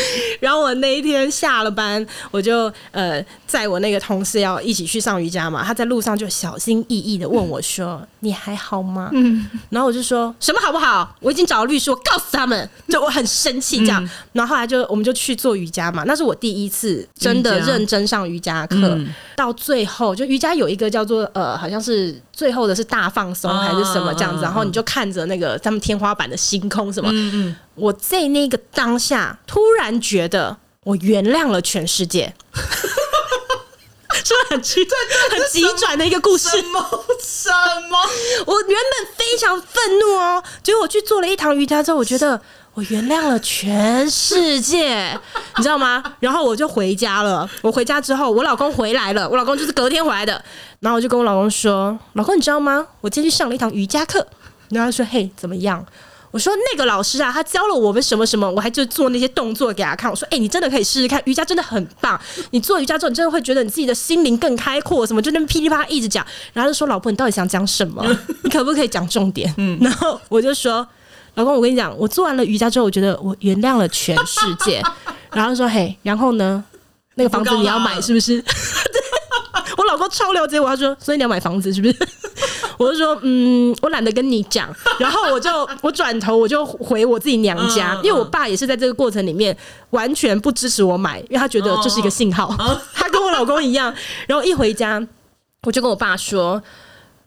[0.41, 5.65] 然后我那一天下了班，我就呃载我那个同事要一起去上瑜伽嘛。
[5.65, 11.15] 他在路上就小心翼翼的问我说：“嗯、你还好吗？”嗯，然后我就说什么好不好？
[11.21, 14.05] 我已经找了律师，我告诉他们，就我很生气这样。
[14.05, 18.77] 嗯、然后后来就我们就去做瑜伽嘛，那是我第一次真的认真上瑜伽课。
[18.77, 24.43] 嗯、到最后，就瑜伽有一个叫做呃，好像是最后的是大放松还是什么这样子。
[24.43, 27.11] 然后你就看着那个他们天花板的星空什么。
[27.13, 27.57] 嗯嗯。
[27.79, 34.87] 我在那个当下突然觉得我原谅了全世界，是不是很奇
[35.31, 36.49] 很急转的一个故事？
[36.49, 37.05] 什么？
[37.21, 37.51] 什
[37.89, 37.99] 么？
[38.47, 42.41] 我原本非常愤怒哦，结果我去做了一堂瑜伽之后，我觉得
[42.75, 45.19] 我原谅了全世界，
[45.57, 46.03] 你知道吗？
[46.21, 47.49] 然后我就回家了。
[47.63, 50.43] 我回家之后，我老公回来了，我老公就是隔天回来的。
[50.81, 52.87] 然后我就跟我老公说：“老公，你知道吗？
[53.01, 54.27] 我今天去上了一堂瑜伽课。”
[54.71, 55.85] 然后他说：“嘿，怎么样？”
[56.39, 60.09] 我说那个老师啊，他教了我们什么什么，我还就做那些动作给他看。
[60.09, 62.19] 我说，哎、欸，你真的可以试试看，瑜伽真的很棒。
[62.53, 65.05] 你做瑜伽之后，你真的会觉得你自己的心灵更开阔。
[65.05, 68.07] 什么就那边噼里啪啦一直讲，然后就说老婆，你到底想讲什么？
[68.45, 69.53] 你可不可以讲重点？
[69.57, 70.87] 嗯，然后我就说，
[71.35, 74.81] 老公，我跟你讲，我做完了瑜伽之后，我觉得我原谅了全世界。
[75.35, 76.63] 然后说，嘿，然后呢，
[77.17, 78.41] 那个房子你要买是不是？
[79.77, 81.97] 我老公超了解我，他说，所以你要买房子是不是？
[82.79, 89.55] 我就说，嗯，我懒得跟你讲，然后我就我转头我就回我自己娘家，因为我爸也是在这个过程里面
[89.91, 92.55] 完全不支持我买，因为他觉得这是一个信号，
[92.95, 93.93] 他跟我老公一样。
[94.27, 95.07] 然后一回家，
[95.65, 96.63] 我就跟我爸说：“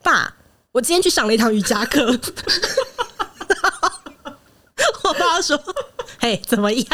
[0.02, 0.34] 爸，
[0.72, 2.08] 我今天去上了一堂瑜伽课。
[5.04, 5.60] ”我爸说
[6.20, 6.86] ：“嘿，怎么样？”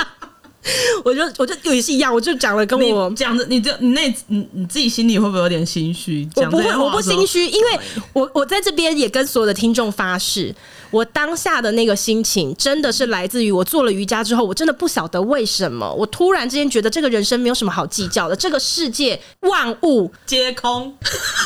[1.03, 6.27] 我就我就也是一样，我就讲了跟我讲的，你就你那你你自己心里会不会有点心虚？
[6.35, 7.79] 我不会，我不心虚，因为
[8.13, 10.53] 我我在这边也跟所有的听众发誓，
[10.91, 20.95] 我当下的那个心情真的是来自于我做了瑜伽之后，我真的不晓得为什么，我突然之间觉得这个人生没有什么好计较的，这个世界万物皆空，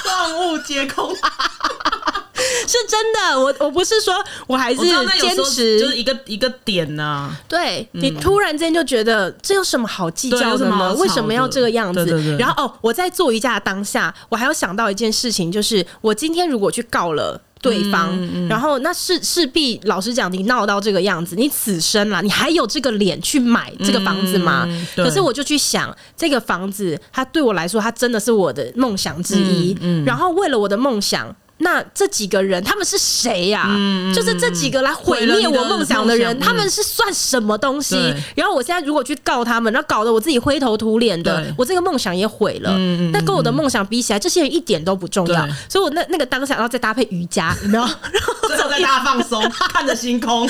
[0.06, 1.16] 万物皆空。
[2.68, 4.14] 是真的，我我不是说
[4.48, 4.82] 我还是
[5.20, 7.42] 坚持，就是一个一个点呢、啊。
[7.48, 10.94] 对，你突然间就觉得这有什么好计较的吗？
[10.94, 12.36] 为什么要这个样子？
[12.38, 24.66] 然后哦，我在做瑜伽的当下，我还要想到一件事情，就是我今天如果去告了对方，嗯嗯、然后那势势必老实讲，你闹到这个样子，你此生啦，你还有这个脸去买这个房子吗？
[24.68, 29.74] 嗯、可是我就去想，这个房子它对我来说，它真的是我的梦想之一。
[29.82, 31.36] 嗯嗯、然后为了我的梦想。
[31.62, 33.66] 那这几个人他们是谁呀？
[33.70, 37.96] 嗯、就是这几个来毁灭我梦想的人，他们是算什么东西？
[37.96, 42.72] 对然后我现在如果去告他们，那搞得我自己灰头土脸的，我这个梦想也毁了。
[43.12, 45.48] 那、嗯、跟我的梦想比起来，这些人一点都不重要。
[45.70, 47.84] 所以我那那个当下，然后再搭配瑜伽， 有没有？
[47.84, 47.94] 然
[48.26, 50.50] 后最后再大家放松，看着星空，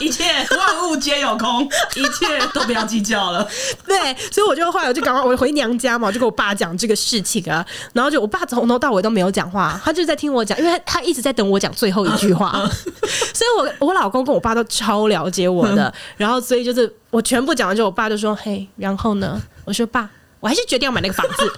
[0.00, 1.62] 一切万物皆有空，
[1.94, 3.48] 一切都不要计较了。
[3.86, 3.96] 对，
[4.32, 7.64] 所以我就后来我就赶快我回娘家嘛，我就跟我爸讲这个事情啊。
[7.92, 10.47] 然后就我爸从头到尾都没有讲话，他就在听我。
[10.48, 12.50] 讲，因为他他一直在等我讲最后一句话，
[13.34, 20.08] 所以我我老公跟我爸都超了解我的，然后所以就是我全部讲完之后，我爸就说：“嘿，然后呢？”我说：“爸，
[20.40, 21.34] 我还是决定要买那个房子。”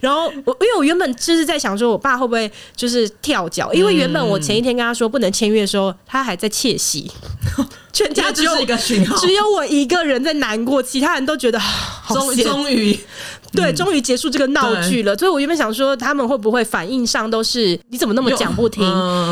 [0.00, 3.72] 然后我因为我原本就是在想说，我爸会不会就是跳脚？
[3.72, 7.10] 因为原本我前一天跟他说不能签约的时候，他还在窃喜，
[7.92, 11.60] 全家只有一个讯号，只有我一个人在难过，其他人都觉得
[12.08, 12.98] 终终于。
[13.52, 15.16] 对，终于结束这个闹剧了。
[15.16, 18.84] 所以我原本想说，他们会不会反应上都是你怎么那么讲不听？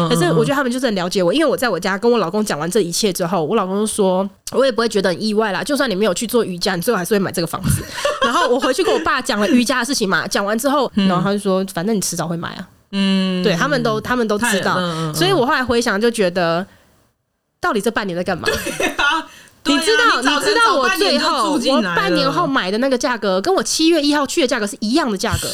[0.09, 5.63] 可是我觉得他们就是很了解我，因为我在我家跟我老公讲完这一切之后，我老公就说，我也不会觉得很意外啦。
[5.63, 7.83] 就算你没有去做瑜伽，你最后还是会买这个房子。
[8.25, 12.69] 然后我回去跟我爸讲了瑜伽的事情嘛，讲完之后，然后他就说，反正你迟早会买啊。
[12.93, 14.79] 嗯，对他们都他们都知道，
[15.13, 16.67] 所以我后来回想就觉得，
[17.61, 18.49] 到底这半年在干嘛？
[19.67, 25.49] 你知道，你知道我最后我半年后买的那个价格，跟我七月一号去的价格是一样的价格，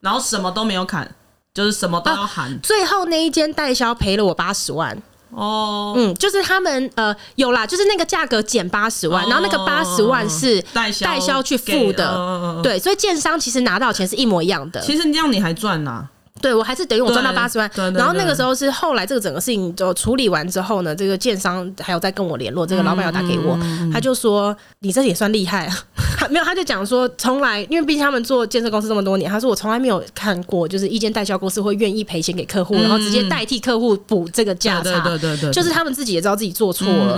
[0.00, 1.14] 然后什么都没有砍，
[1.52, 2.58] 就是什么都要含。
[2.62, 5.02] 最后那一间代销赔了我八十万。
[5.30, 14.80] 哦，嗯，就是他们呃有啦，就是那个价格减八十万，然后那个八十万是代销去付的，对，所以建商其实拿到钱是一模一样的。
[14.80, 16.08] 其实这样你还赚呐。
[16.40, 23.58] 对，我还是等于我赚到八十万，然后那个时候是后来这个整个事情就处理完之后呢，这个建商还有在跟我联络，这个老板要打给我，
[23.92, 25.76] 他就说你这也算厉害啊，
[26.30, 37.16] 没有，他就讲说从来，因为毕竟他们做建设公司这么多年，他说我从来没有看过，就是一间代销公司会愿意赔钱给客户，然后直接代替客户补这个价差，对对对，就是他们自己也知道自己做错了，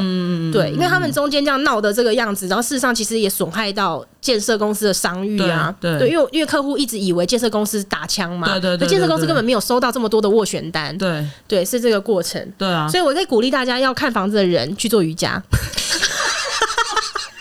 [0.52, 15.42] 对，因为他们中间这样闹的这个样子，然后事实上其实也损害到建设公司的商誉啊，对，因为因为客户一直以为建设公司打枪嘛，对对对，建设公司根本没有收到这么多的斡旋单，对对，是这个过程，对啊，所以我可以鼓励大家要看房子的人去做瑜伽。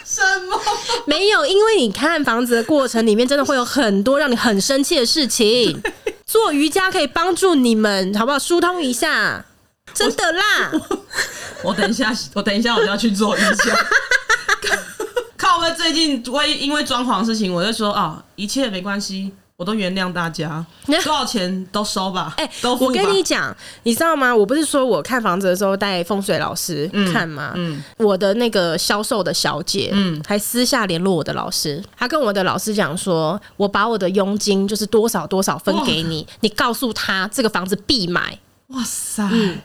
[0.05, 0.59] 什么？
[1.05, 5.79] 没有，因为你看房子的过程里面真的会有很多让你很生气的事情。
[6.25, 8.39] 做瑜伽可以帮助你们，好不好？
[8.39, 9.45] 疏通一下，
[9.93, 10.71] 真的啦。
[11.63, 13.75] 我，等一下，我等一下我就要去做瑜伽。
[15.37, 15.59] 靠！
[15.59, 19.31] 我最近我因为装潢的事情，我就说啊，一切没关系。
[19.57, 22.31] 我都原谅大家，多少钱都收吧。
[22.37, 22.75] 哎、欸，都。
[22.75, 24.33] 我跟你讲，你知道吗？
[24.33, 27.53] 我不是说我看房子的时候带风水老师看吗？
[27.55, 38.37] 嗯，嗯，我的那个销售的小姐，嗯，还私下联络我的老师，她跟我的老师讲说，我把我的佣金就是多少多少分给你，你告诉他这个房子必买。
[38.67, 39.27] 哇塞！
[39.31, 39.57] 嗯，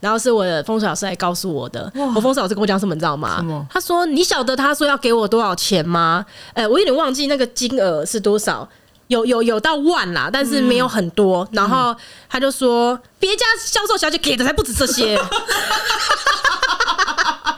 [0.00, 1.92] 然后是我的风水老师来告诉我的。
[2.16, 3.44] 我风水老师跟我讲什么，你知道吗？
[3.68, 6.24] 他说：“你晓得他说要给我多少钱吗？”
[6.54, 8.66] 哎、欸，我有点忘记那个金额是多少。
[9.08, 11.44] 有有有到万啦，但是没有很多。
[11.44, 11.94] 嗯、然后
[12.28, 15.16] 他就说，别家销售小姐给的才不止这些。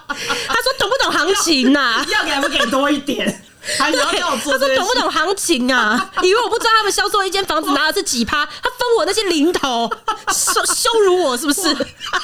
[0.09, 2.07] 他说懂不懂行情呐、啊？
[2.09, 3.46] 要给还不给多一点？
[3.79, 4.59] 还要叫我做？
[4.59, 6.11] 他说懂不懂行情啊？
[6.23, 8.45] 以为我不知道他们销售一间房子拿的是几趴？
[8.47, 9.91] 他分我那些零头，
[10.33, 11.63] 羞羞辱我是不是？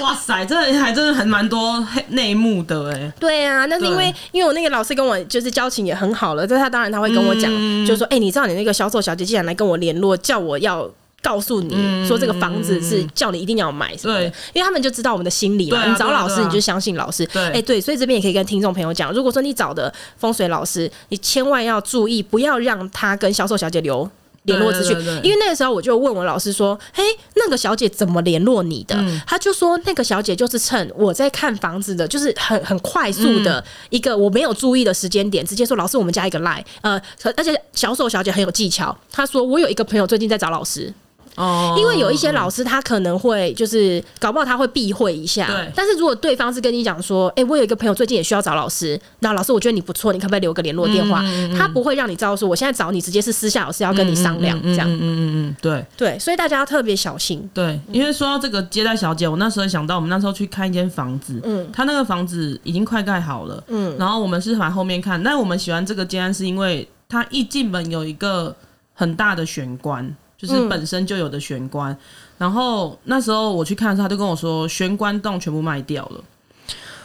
[0.01, 3.13] 哇塞，这还真的很蛮多内幕的哎。
[3.19, 10.89] 对啊，那是因为因为我那个老师跟我就是交情也很好了，这他当然他会跟我讲，嗯、就是说哎、欸，你知道你那个销售小姐竟然来跟我联络，叫我要。
[11.23, 15.79] 告诉你说这个房子是叫你一定要买什么的，对，因为他们就知道我们的心理嘛。
[15.79, 17.25] 啊、你找老师，你就相信老师。
[17.27, 24.11] 对，哎、欸，对，所以这边也可以跟听众朋友讲，如果说你找的风水老师，你千万要注意，不要让他跟销售小姐留
[24.43, 27.05] 联络资讯，因为那个时候我就问我老师说：“嘿，
[27.37, 36.65] 那个小姐怎么联络你的？”嗯、他就说：“那个小姐就是趁我在看房子的，就是很很快速的一个我没有注意的时间点，直接说老师，我们加一个 line。
[36.81, 37.01] 呃，
[37.37, 40.93] 而且销售小姐很有技巧，她说我有一个朋友最近在找老师。”
[41.37, 45.71] 哦，因为有一些老师他可能会就是搞不好他会避讳一下，对。
[45.75, 51.23] 但是如果对方是跟你讲说，哎，我有一个朋友最近也需要找老师，那老师我觉得你不错，你可不可以留个联络电话？
[51.57, 57.49] 他不会让你知道说我现在找你直接是私下老师要跟你商量这样，嗯嗯嗯，对对，所以大家要特别小心。
[57.55, 68.55] 对，因为说到这个接待小姐，我那时候想到我们那时候去看一间房子，嗯，他那个房子已经快盖好了，嗯，然后我们是往后面看，但我们喜欢这个间是因为它一进门有一个
[68.95, 70.15] 很大的玄关。
[70.43, 71.99] 就是本身就有的玄关，嗯、
[72.37, 76.25] 然后那时候我去看的时候，他就跟我说玄关洞全部卖掉了，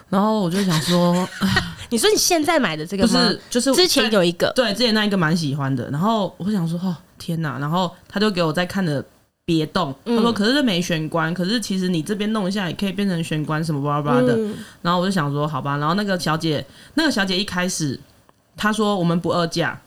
[0.09, 1.29] 然后我就想说，
[1.91, 3.09] 你说你现在买的这个吗？
[3.13, 9.05] 是就是之前有一个，对，之前那一个蛮喜欢的，然后我想说，哦天哪，然后他就给我在看的
[9.45, 16.65] 别动，他说可是这没玄关，可是其实你这边弄一下也可以变成玄关什么巴拉巴拉的，嗯、然后我就想说好吧，然后那个小姐，
[16.95, 17.99] 那个小姐一开始
[18.55, 19.79] 她说我们不二价。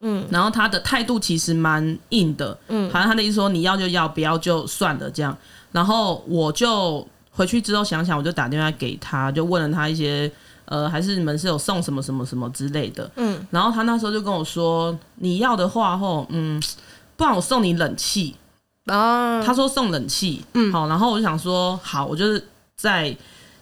[0.00, 5.36] 嗯，然后他的态度其实蛮硬的，嗯，好像他的意思说你要就要，不要就算了这样。
[5.72, 10.30] 然后我就回去之后想想，我就打电话给他，就问了他一些，
[10.66, 13.44] 呃，还是你们是有送什么什么什么之类的，嗯。
[13.50, 16.62] 然后他那时候就跟我说，你要的话后，嗯，
[17.16, 18.36] 不然我送你冷气
[18.84, 19.42] 啊。
[19.42, 20.88] 他说送冷气，嗯，好。
[20.88, 23.16] 然后我就想说，好，我就是再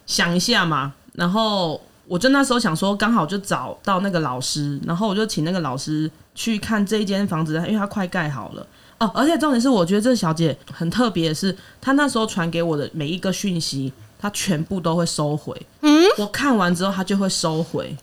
[0.05, 0.93] 想一下嘛。
[1.13, 1.79] 然后。
[2.07, 8.67] 我就那时候想说，刚好就找到那个老师，然后我就请那个老师去看这一间房子，因为它快盖好了
[8.99, 9.09] 哦。
[9.15, 15.59] 而且重点是，我觉得这小姐很特别的是，她那时候传给我的每一个讯息，她全部都会收回。
[15.81, 17.97] 嗯，我看完之后，她就会收回。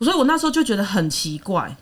[0.00, 1.76] 所以我那时候就觉得很奇怪。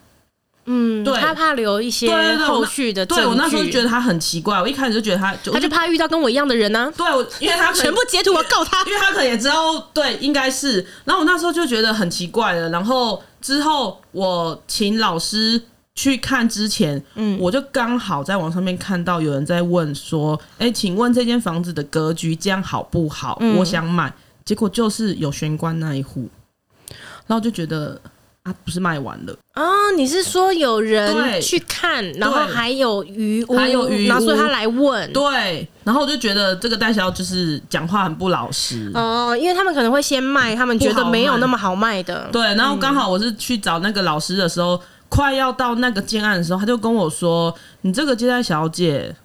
[0.65, 3.05] 嗯，对，他怕留一些后续的。
[3.05, 6.93] 对，我那时候觉得他很奇怪，我一开始就觉得他，他就怕遇到跟我一样的人呢、啊。
[6.95, 10.77] 对，我因为他 全部截图，我告他，因为他可能也知道，对，应该是。
[11.03, 12.69] 然后我那时候就觉得很奇怪了。
[12.69, 15.61] 然后之后我请老师
[15.95, 23.37] 去看之前，嗯，我就刚好在网上面看到有人在问说，哎、欸，请问这间房子的格局这样好不好？
[23.41, 24.13] 嗯、我想买，
[24.43, 26.29] 结果就是有玄关那一户，
[27.27, 27.99] 然后就觉得。
[28.43, 29.31] 啊，不是卖完了。
[29.53, 29.91] 啊、哦？
[29.95, 38.91] 你是说有人去看，然后还有余屋，还有余屋，然后所以他来问，对，然后我就觉得这个代销就是讲话很不老实。
[38.95, 42.41] 哦，因为他们可能会先卖，他们觉得没有那么好卖的，对。
[42.55, 44.81] 然后刚好我是去找那个老师的时候，嗯、
[45.15, 49.15] 快要到那个建案的时候，他就跟我说：“你这个接待小姐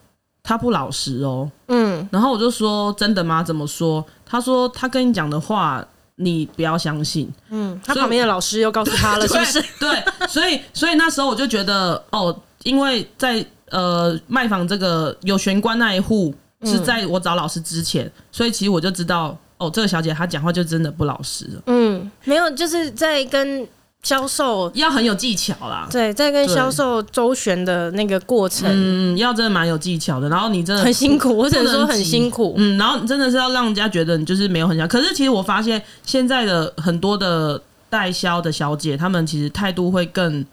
[0.43, 3.43] 她不老实哦。”嗯，然后我就说：“真的吗？
[3.43, 5.87] 怎么说？”他说：“他跟你讲的话。”
[6.21, 9.63] 你不要相信，嗯，他旁边的老师又告诉他了，是不是？
[9.79, 16.35] 对，所以所以那时候我就觉得，哦，因为在呃卖房这个有玄关那一户
[16.65, 21.63] 是在我找老师之前，嗯，所以其实我就知道，哦，这个小姐她讲话就真的不老实了。
[21.67, 23.65] 嗯，没有，就是在跟。
[24.03, 30.29] 销售要很有技巧啦，对，在跟销售周旋的那个过程，嗯，要真的蛮有技巧的。
[30.29, 34.87] 然后你真的很辛苦，我只能说很辛苦，嗯，然后真的是要让人家觉得你就是没有很想。
[34.87, 40.47] 可是其实我发现现在的很多的代销的小姐，她们其实态度会更，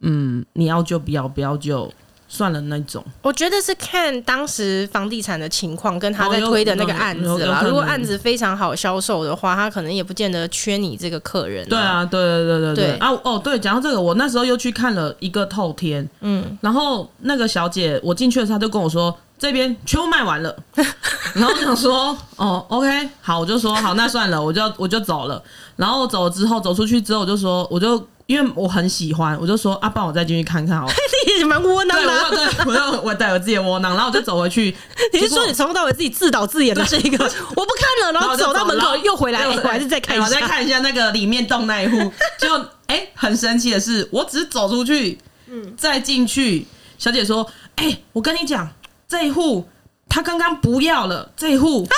[0.00, 1.92] 嗯，你要就不要，不要就。
[2.28, 7.62] 算了，那种我觉得是看当时房地产的情况，跟他在推的那个案子啦。
[7.64, 11.66] 如果案子非常好销售的话，他可能也不见得缺你这个客人。
[11.68, 13.10] 对啊，对对对对对，对啊！
[13.24, 20.54] 哦，对，讲到这个，我那时候又去看了一个透天，嗯，然后那个小姐，我进去的时候，她就跟我说这边全部卖完了，
[21.34, 25.42] 然后我想说哦，OK，好，我就说好，那算了，我就我就走了。
[25.76, 28.06] 然后我走了之后，走出去之后，我就说我就。
[28.28, 30.84] 因为我很喜欢，我就说啊，帮我再进去看看哦。
[31.26, 32.50] 你也蛮窝囊的。
[32.66, 34.76] 我就我带我自己的窝囊，然后我就走回去。
[35.14, 37.24] 你是说你从头到尾自己自导自演的这个？
[37.24, 40.26] 我不看了，然后走到门口又回来，我还是再看一下。
[40.26, 41.96] 我再看一下那个里面洞那一户，
[42.38, 42.54] 就
[42.86, 46.66] 哎、欸，很神奇的是，我只是走出去，嗯，再进去。
[46.98, 48.68] 小姐说，哎、欸，我跟你讲，
[49.08, 49.66] 这一户
[50.06, 51.96] 他刚刚不要了，这一户、啊、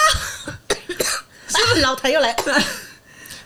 [1.49, 2.37] 是不是老谭又来？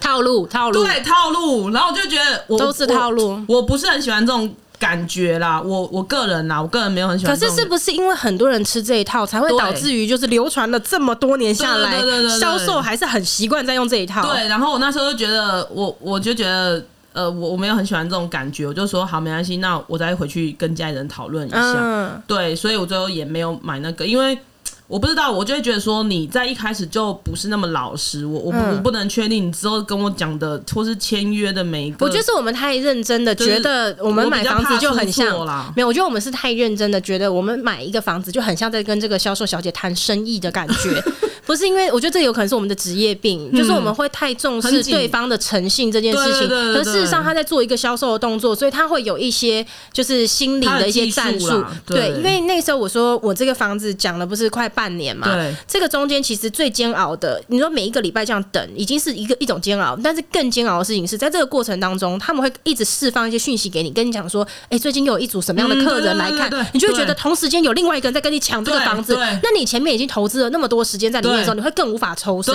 [0.04, 1.70] 套路，套路，对，套路。
[1.70, 3.56] 然后我就觉得我，都是套路我。
[3.56, 7.34] 我不是很喜欢这种感觉啦，我我个人啦，我个人没有很喜欢。
[7.34, 11.98] 可是是不是因为很多人吃这一套，才会导致于就是流传了这么多年下来，
[12.38, 14.30] 销售还是很习惯在用这一套？
[14.30, 14.46] 对。
[14.46, 16.84] 然后我那时候就觉得，我我就觉得，
[17.14, 21.58] 呃，我我没有很喜欢这种感觉，我就说好，没关系，那我再回去跟家里人讨论一下。
[21.58, 22.22] 嗯。
[22.26, 24.38] 对，所以我最后也没有买那个，因为。
[24.86, 35.26] 我不知道，我就会觉得说你在一开始就不是那么老实，我我不、嗯、我不能确定你之后跟我讲的或是签约的每一个，我觉得是我们太认真的，觉得我们买房子就很像，
[35.74, 41.02] 没有，我觉得我们是太认真的，觉得我们买一个房子就很像在跟这个销售小姐谈生意的感觉。
[41.46, 46.48] 不是因为我觉得这有可能是我们的职业病，嗯，就是我们会太重视对方的诚信这件事情。
[46.48, 51.62] 可事实上他在做一个销售的动作，所以他会有一些就是心理的一些战术。
[51.84, 55.28] 对，因为那时候我说我这个房子讲了不是快半年嘛，
[55.68, 59.98] 这个中间其实最煎熬的，你说每一个礼拜这样等，已经是一个一种煎熬。
[60.02, 69.14] 但是更煎熬的事情是在这个过程当中，他们会一直释放一些讯息给你，跟你讲说，哎，最近又有一组什么样的客人来看，你就会觉得同时间有另外一个人在跟你抢这个房子。
[69.42, 71.33] 那你前面已经投资了那么多时间在里面。
[71.36, 72.54] 的时候，你会更无法抽身。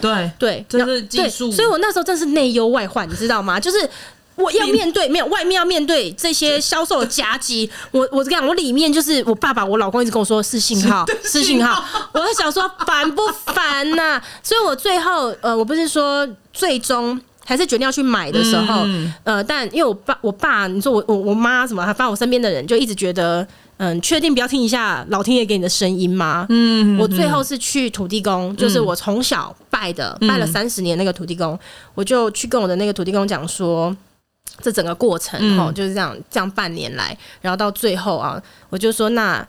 [0.00, 1.52] 对对对，这是技术。
[1.52, 3.60] 所以我那时候真是内忧外患，你知道吗？
[3.60, 3.88] 就是
[4.34, 7.70] 我要面对没有外面要面对这些销售的夹击。
[7.92, 11.82] 我我这样，我里面就是我爸爸，我老公一直跟我说是信号，是信号。
[12.12, 13.22] 我在想说烦不
[13.54, 14.24] 烦呐、啊？
[14.42, 23.46] 所以我最后呃，我不是说最终还是决定要去买的时候，嗯、呃，但因为我爸我爸，你说我我我妈什么，还发我身边的人就一直觉得。
[23.76, 26.46] 嗯，确定不要听一下老天爷给你的声音吗？
[26.48, 31.58] 嗯，我最后是去土地公，嗯、就是我从小拜的，嗯、拜了三十年那个土地公，
[31.94, 33.96] 我就去跟我的那个土地公讲说，
[34.60, 39.46] 这整个过程哈、嗯，就是这样，这样半年来，然后到最后啊，我就说那。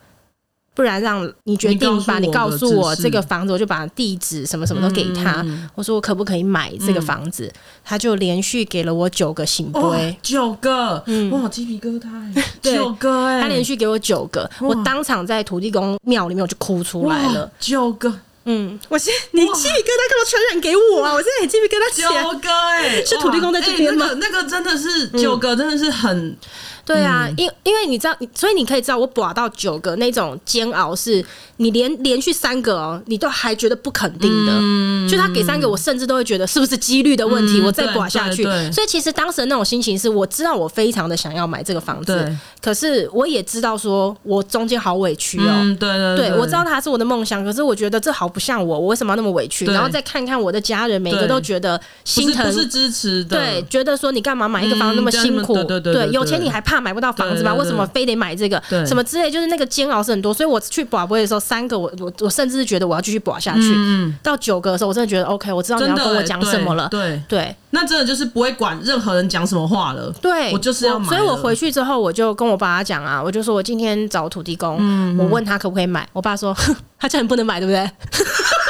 [0.76, 5.44] 不然让你决定吧，你告诉我这个房子，我就把地址什么什么都给他。
[5.74, 7.52] 我说我可不可以买这个房子？
[7.84, 12.10] 他就连续给了我九个醒杯，九个，嗯，哇，鸡皮疙瘩，
[12.62, 18.14] 九个哎，他连续给我九个，我当场在土地公庙里面我就哭出来了，九个，
[18.44, 21.14] 嗯，我现你鸡皮疙瘩干嘛传染给我啊？
[21.14, 22.22] 我现在也鸡皮疙瘩起来。
[22.22, 24.08] 九个哎，是土地公在这边吗？
[24.08, 24.38] 欸那个？
[24.38, 26.28] 那个真的是九个，真的是很。
[26.28, 26.38] 嗯
[26.86, 31.26] 对啊，因因为你知道，所以你可以知道，我拔到九个那种煎熬，是
[31.58, 34.54] 你连连续三个哦，你都还觉得不肯定的。
[34.54, 38.44] 嗯，就他给三个，我甚至都会觉得是不是几率的问题，嗯、我再刮下去。
[38.72, 45.50] 所以其实当时的那种心情是，我知道我非常的想要买这个房子，可是我也知道说我中间好委屈哦。
[45.50, 49.66] 嗯、对对对，对，我知道他是我的梦想，可是我觉得这好不像我，我为什么要那么委屈？
[49.66, 55.56] 然后再看看我的家人，每个都觉得心疼，不是，不是支持的，对，觉得说你干嘛买一个房子那么辛苦？
[55.64, 57.54] 对，有钱你还怕买不到房子吗？
[57.54, 58.62] 为什么非得买这个？
[58.70, 63.74] 对什么之类，就是那个煎熬是很多，所以我去博杯的时候，三个我我我甚至是觉得我要继续保下去。
[63.76, 66.88] 嗯、到九个的时候，我真的觉得 OK，我知道你要跟我讲什么了。
[66.90, 70.14] 对对，对那真的就是不会管任何人讲什么话了。
[70.22, 71.08] 对，我就是要买。
[71.08, 76.08] 所以我回去之后，我就跟我爸讲啊，我就说我今天找土地公，嗯、我问他可不可以买。
[76.14, 76.56] 我爸说，
[77.00, 77.90] 他叫你不能买，对不对？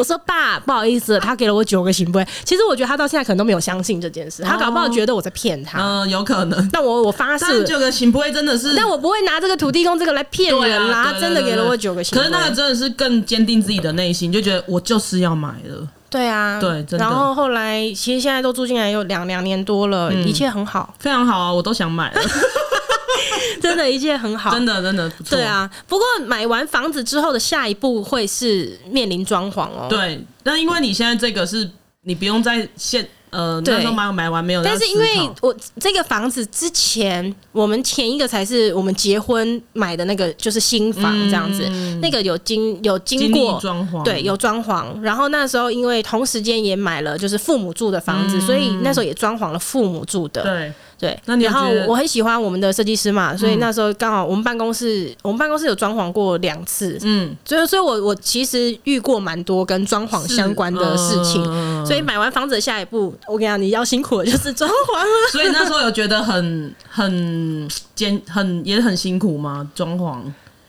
[0.00, 2.26] 我说爸，不好意思，他给了我九个行杯。
[2.42, 5.78] 其实我觉得他到现在可能都没有相信这件事，他搞不好觉得我在骗他。
[5.78, 6.68] 嗯，有可能。
[6.72, 11.04] 但我我发誓，九个圣杯真的是，但我不会拿这个土地公这个来骗人啦。
[11.04, 12.18] 他真的给了我九个圣杯。
[12.18, 15.86] 可是那个真的是更坚定自己的内心，就觉得我就是要买了。
[16.08, 22.20] 对啊，对，然后后来其实现在都住进来有两两年多了，一切很好，非常好啊，我都想买了。
[23.60, 25.36] 真的，一切很好，真的，真的不错。
[25.36, 29.86] 对啊，不过买完房子之后的下一步会是面临装潢哦。
[29.88, 31.70] 对，那因为你现在这个是
[32.02, 45.00] 你不用再现呃对那时候买买完没有，但是因为我这个房子之前我们前一个才是我们结婚买的那个就是新房这样子，嗯、那个有经有经过装潢，对，有装潢。
[45.00, 50.42] 然后那时候因为同时间也买了就是父母住的房子，嗯、所以那时候也装潢了父母住的。
[50.42, 50.72] 对。
[51.00, 65.06] 对，然后我很喜欢我们的设计师嘛，所以那时候刚好我们办公室，嗯、我们办公室有装潢过两次，嗯，所以所以我我其实遇过蛮多跟装潢相关的事情，呃、所以买完房子的下一步，我跟你讲，你要辛苦的就是装潢了。
[65.32, 69.70] 所以那时候有觉得很很艰很也很辛苦吗？
[69.74, 70.18] 装潢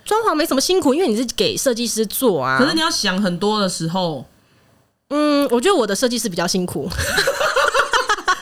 [0.05, 2.57] 装潢没什么辛苦，因为你是给设计师做啊。
[2.57, 4.25] 可是你要想很多的时候，
[5.09, 6.89] 嗯，我觉得我的设计师比较辛苦。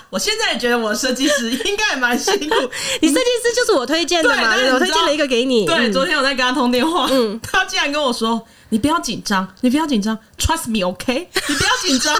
[0.10, 2.56] 我现在也觉得我设计师应该也蛮辛苦。
[3.02, 4.56] 你设计师就是我推荐的嘛？
[4.56, 5.66] 对，我推荐了一个给你。
[5.66, 11.30] 对，昨天我在跟他通电话，嗯，他竟然跟我说：“你不要紧张，你不要紧张，Trust me，OK？
[11.48, 12.16] 你不要紧张，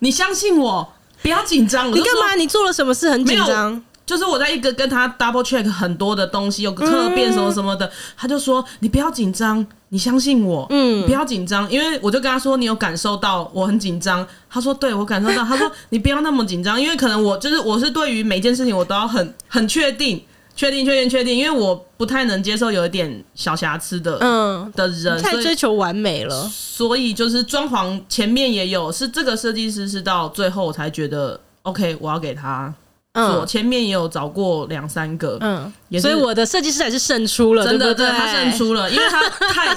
[0.00, 2.34] 你相信我，不要紧张。”你干嘛？
[2.36, 3.82] 你做了什么事很紧张？
[4.06, 14.26] 就是我在一个跟他 double check 很多的东西，有个特变什么什么的，他就说：“你不要紧张。”你相信我，嗯，不要紧张，因为我就跟他说，你有感受到我很紧张。
[14.50, 15.44] 他说，对，我感受到。
[15.44, 20.20] 他说，你不要那么紧张，因为可能我就是我是对于每件事情我都要很 很确定，
[20.56, 26.50] 确定，确定，确定，因为我不太能接受有一点小瑕疵的，嗯，的人太追求完美了。
[26.50, 32.74] 所以就是装潢前面也有，是这个设计师是到最后我才觉得 OK，我要给他
[33.14, 33.46] 做。
[33.46, 39.76] 前面也有找过两三个，嗯，所以我的设计师还是胜出了，真的，对，他胜出了， 因为他太。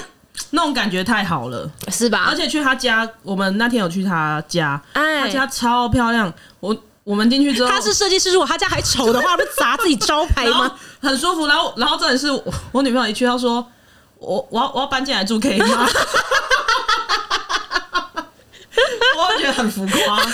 [0.50, 2.26] 那种感觉太好了，是吧？
[2.28, 6.32] 而且去他家，我们那天有去他家，哎，他家超漂亮。
[6.60, 10.72] 我我们进去之后，他是设计师，如果他家还丑的话， 不是砸自己招牌吗？
[11.02, 11.48] 很舒服。
[11.48, 13.66] 然后，然后这里是我，我女朋友一去，她说
[14.20, 15.66] ：“我我要我要搬进来住，可以吗？”
[19.18, 20.24] 我觉得很浮夸，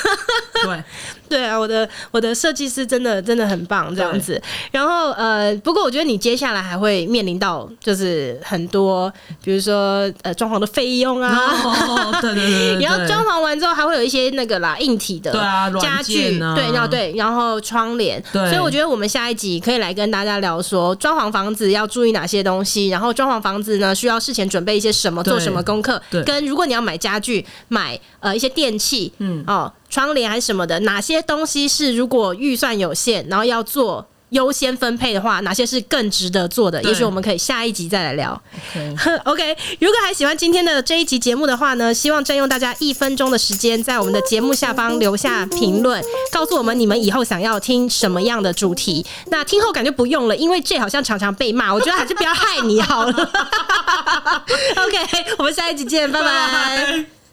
[0.62, 0.84] 对。
[1.28, 4.40] 对啊，我的我的设计师真的真的很棒，这样子。
[4.70, 9.12] 然后呃，不过我觉得你接下来还会面临到就是很多，
[9.42, 15.32] 比如说呃装潢的费用啊，哦、对对对，然后 装潢完之后还会有一些那个啦硬体的
[15.80, 18.22] 家具，对啊，对，然后对，然后窗帘。
[18.32, 29.72] 对，所以我觉得我们下一集可以来跟大家聊说，装潢房子要注意哪些东西，然后装潢房子呢需要事前准备一些什么，做什么功课，跟如果你要买家具，买呃一些电器，嗯哦。
[29.94, 36.82] 窗帘还是什么的，哪些东西是如果预算有限，然后要做优先分配的话，哪些是更值得做的？
[36.82, 38.42] 也许我们可以下一集再来聊。
[38.74, 39.20] Okay.
[39.22, 49.06] OK，如果还喜欢今天的这一集节目的话呢，希望占用大家一分钟的时间，在我们的节目下方留下评论，告诉我们你们以后想要听什么样的主题。
[49.26, 53.12] 那听后感觉不用了，因为这好像常常被骂，我觉得还是不要害你好了。
[54.76, 57.04] OK，我们下一集见，拜拜。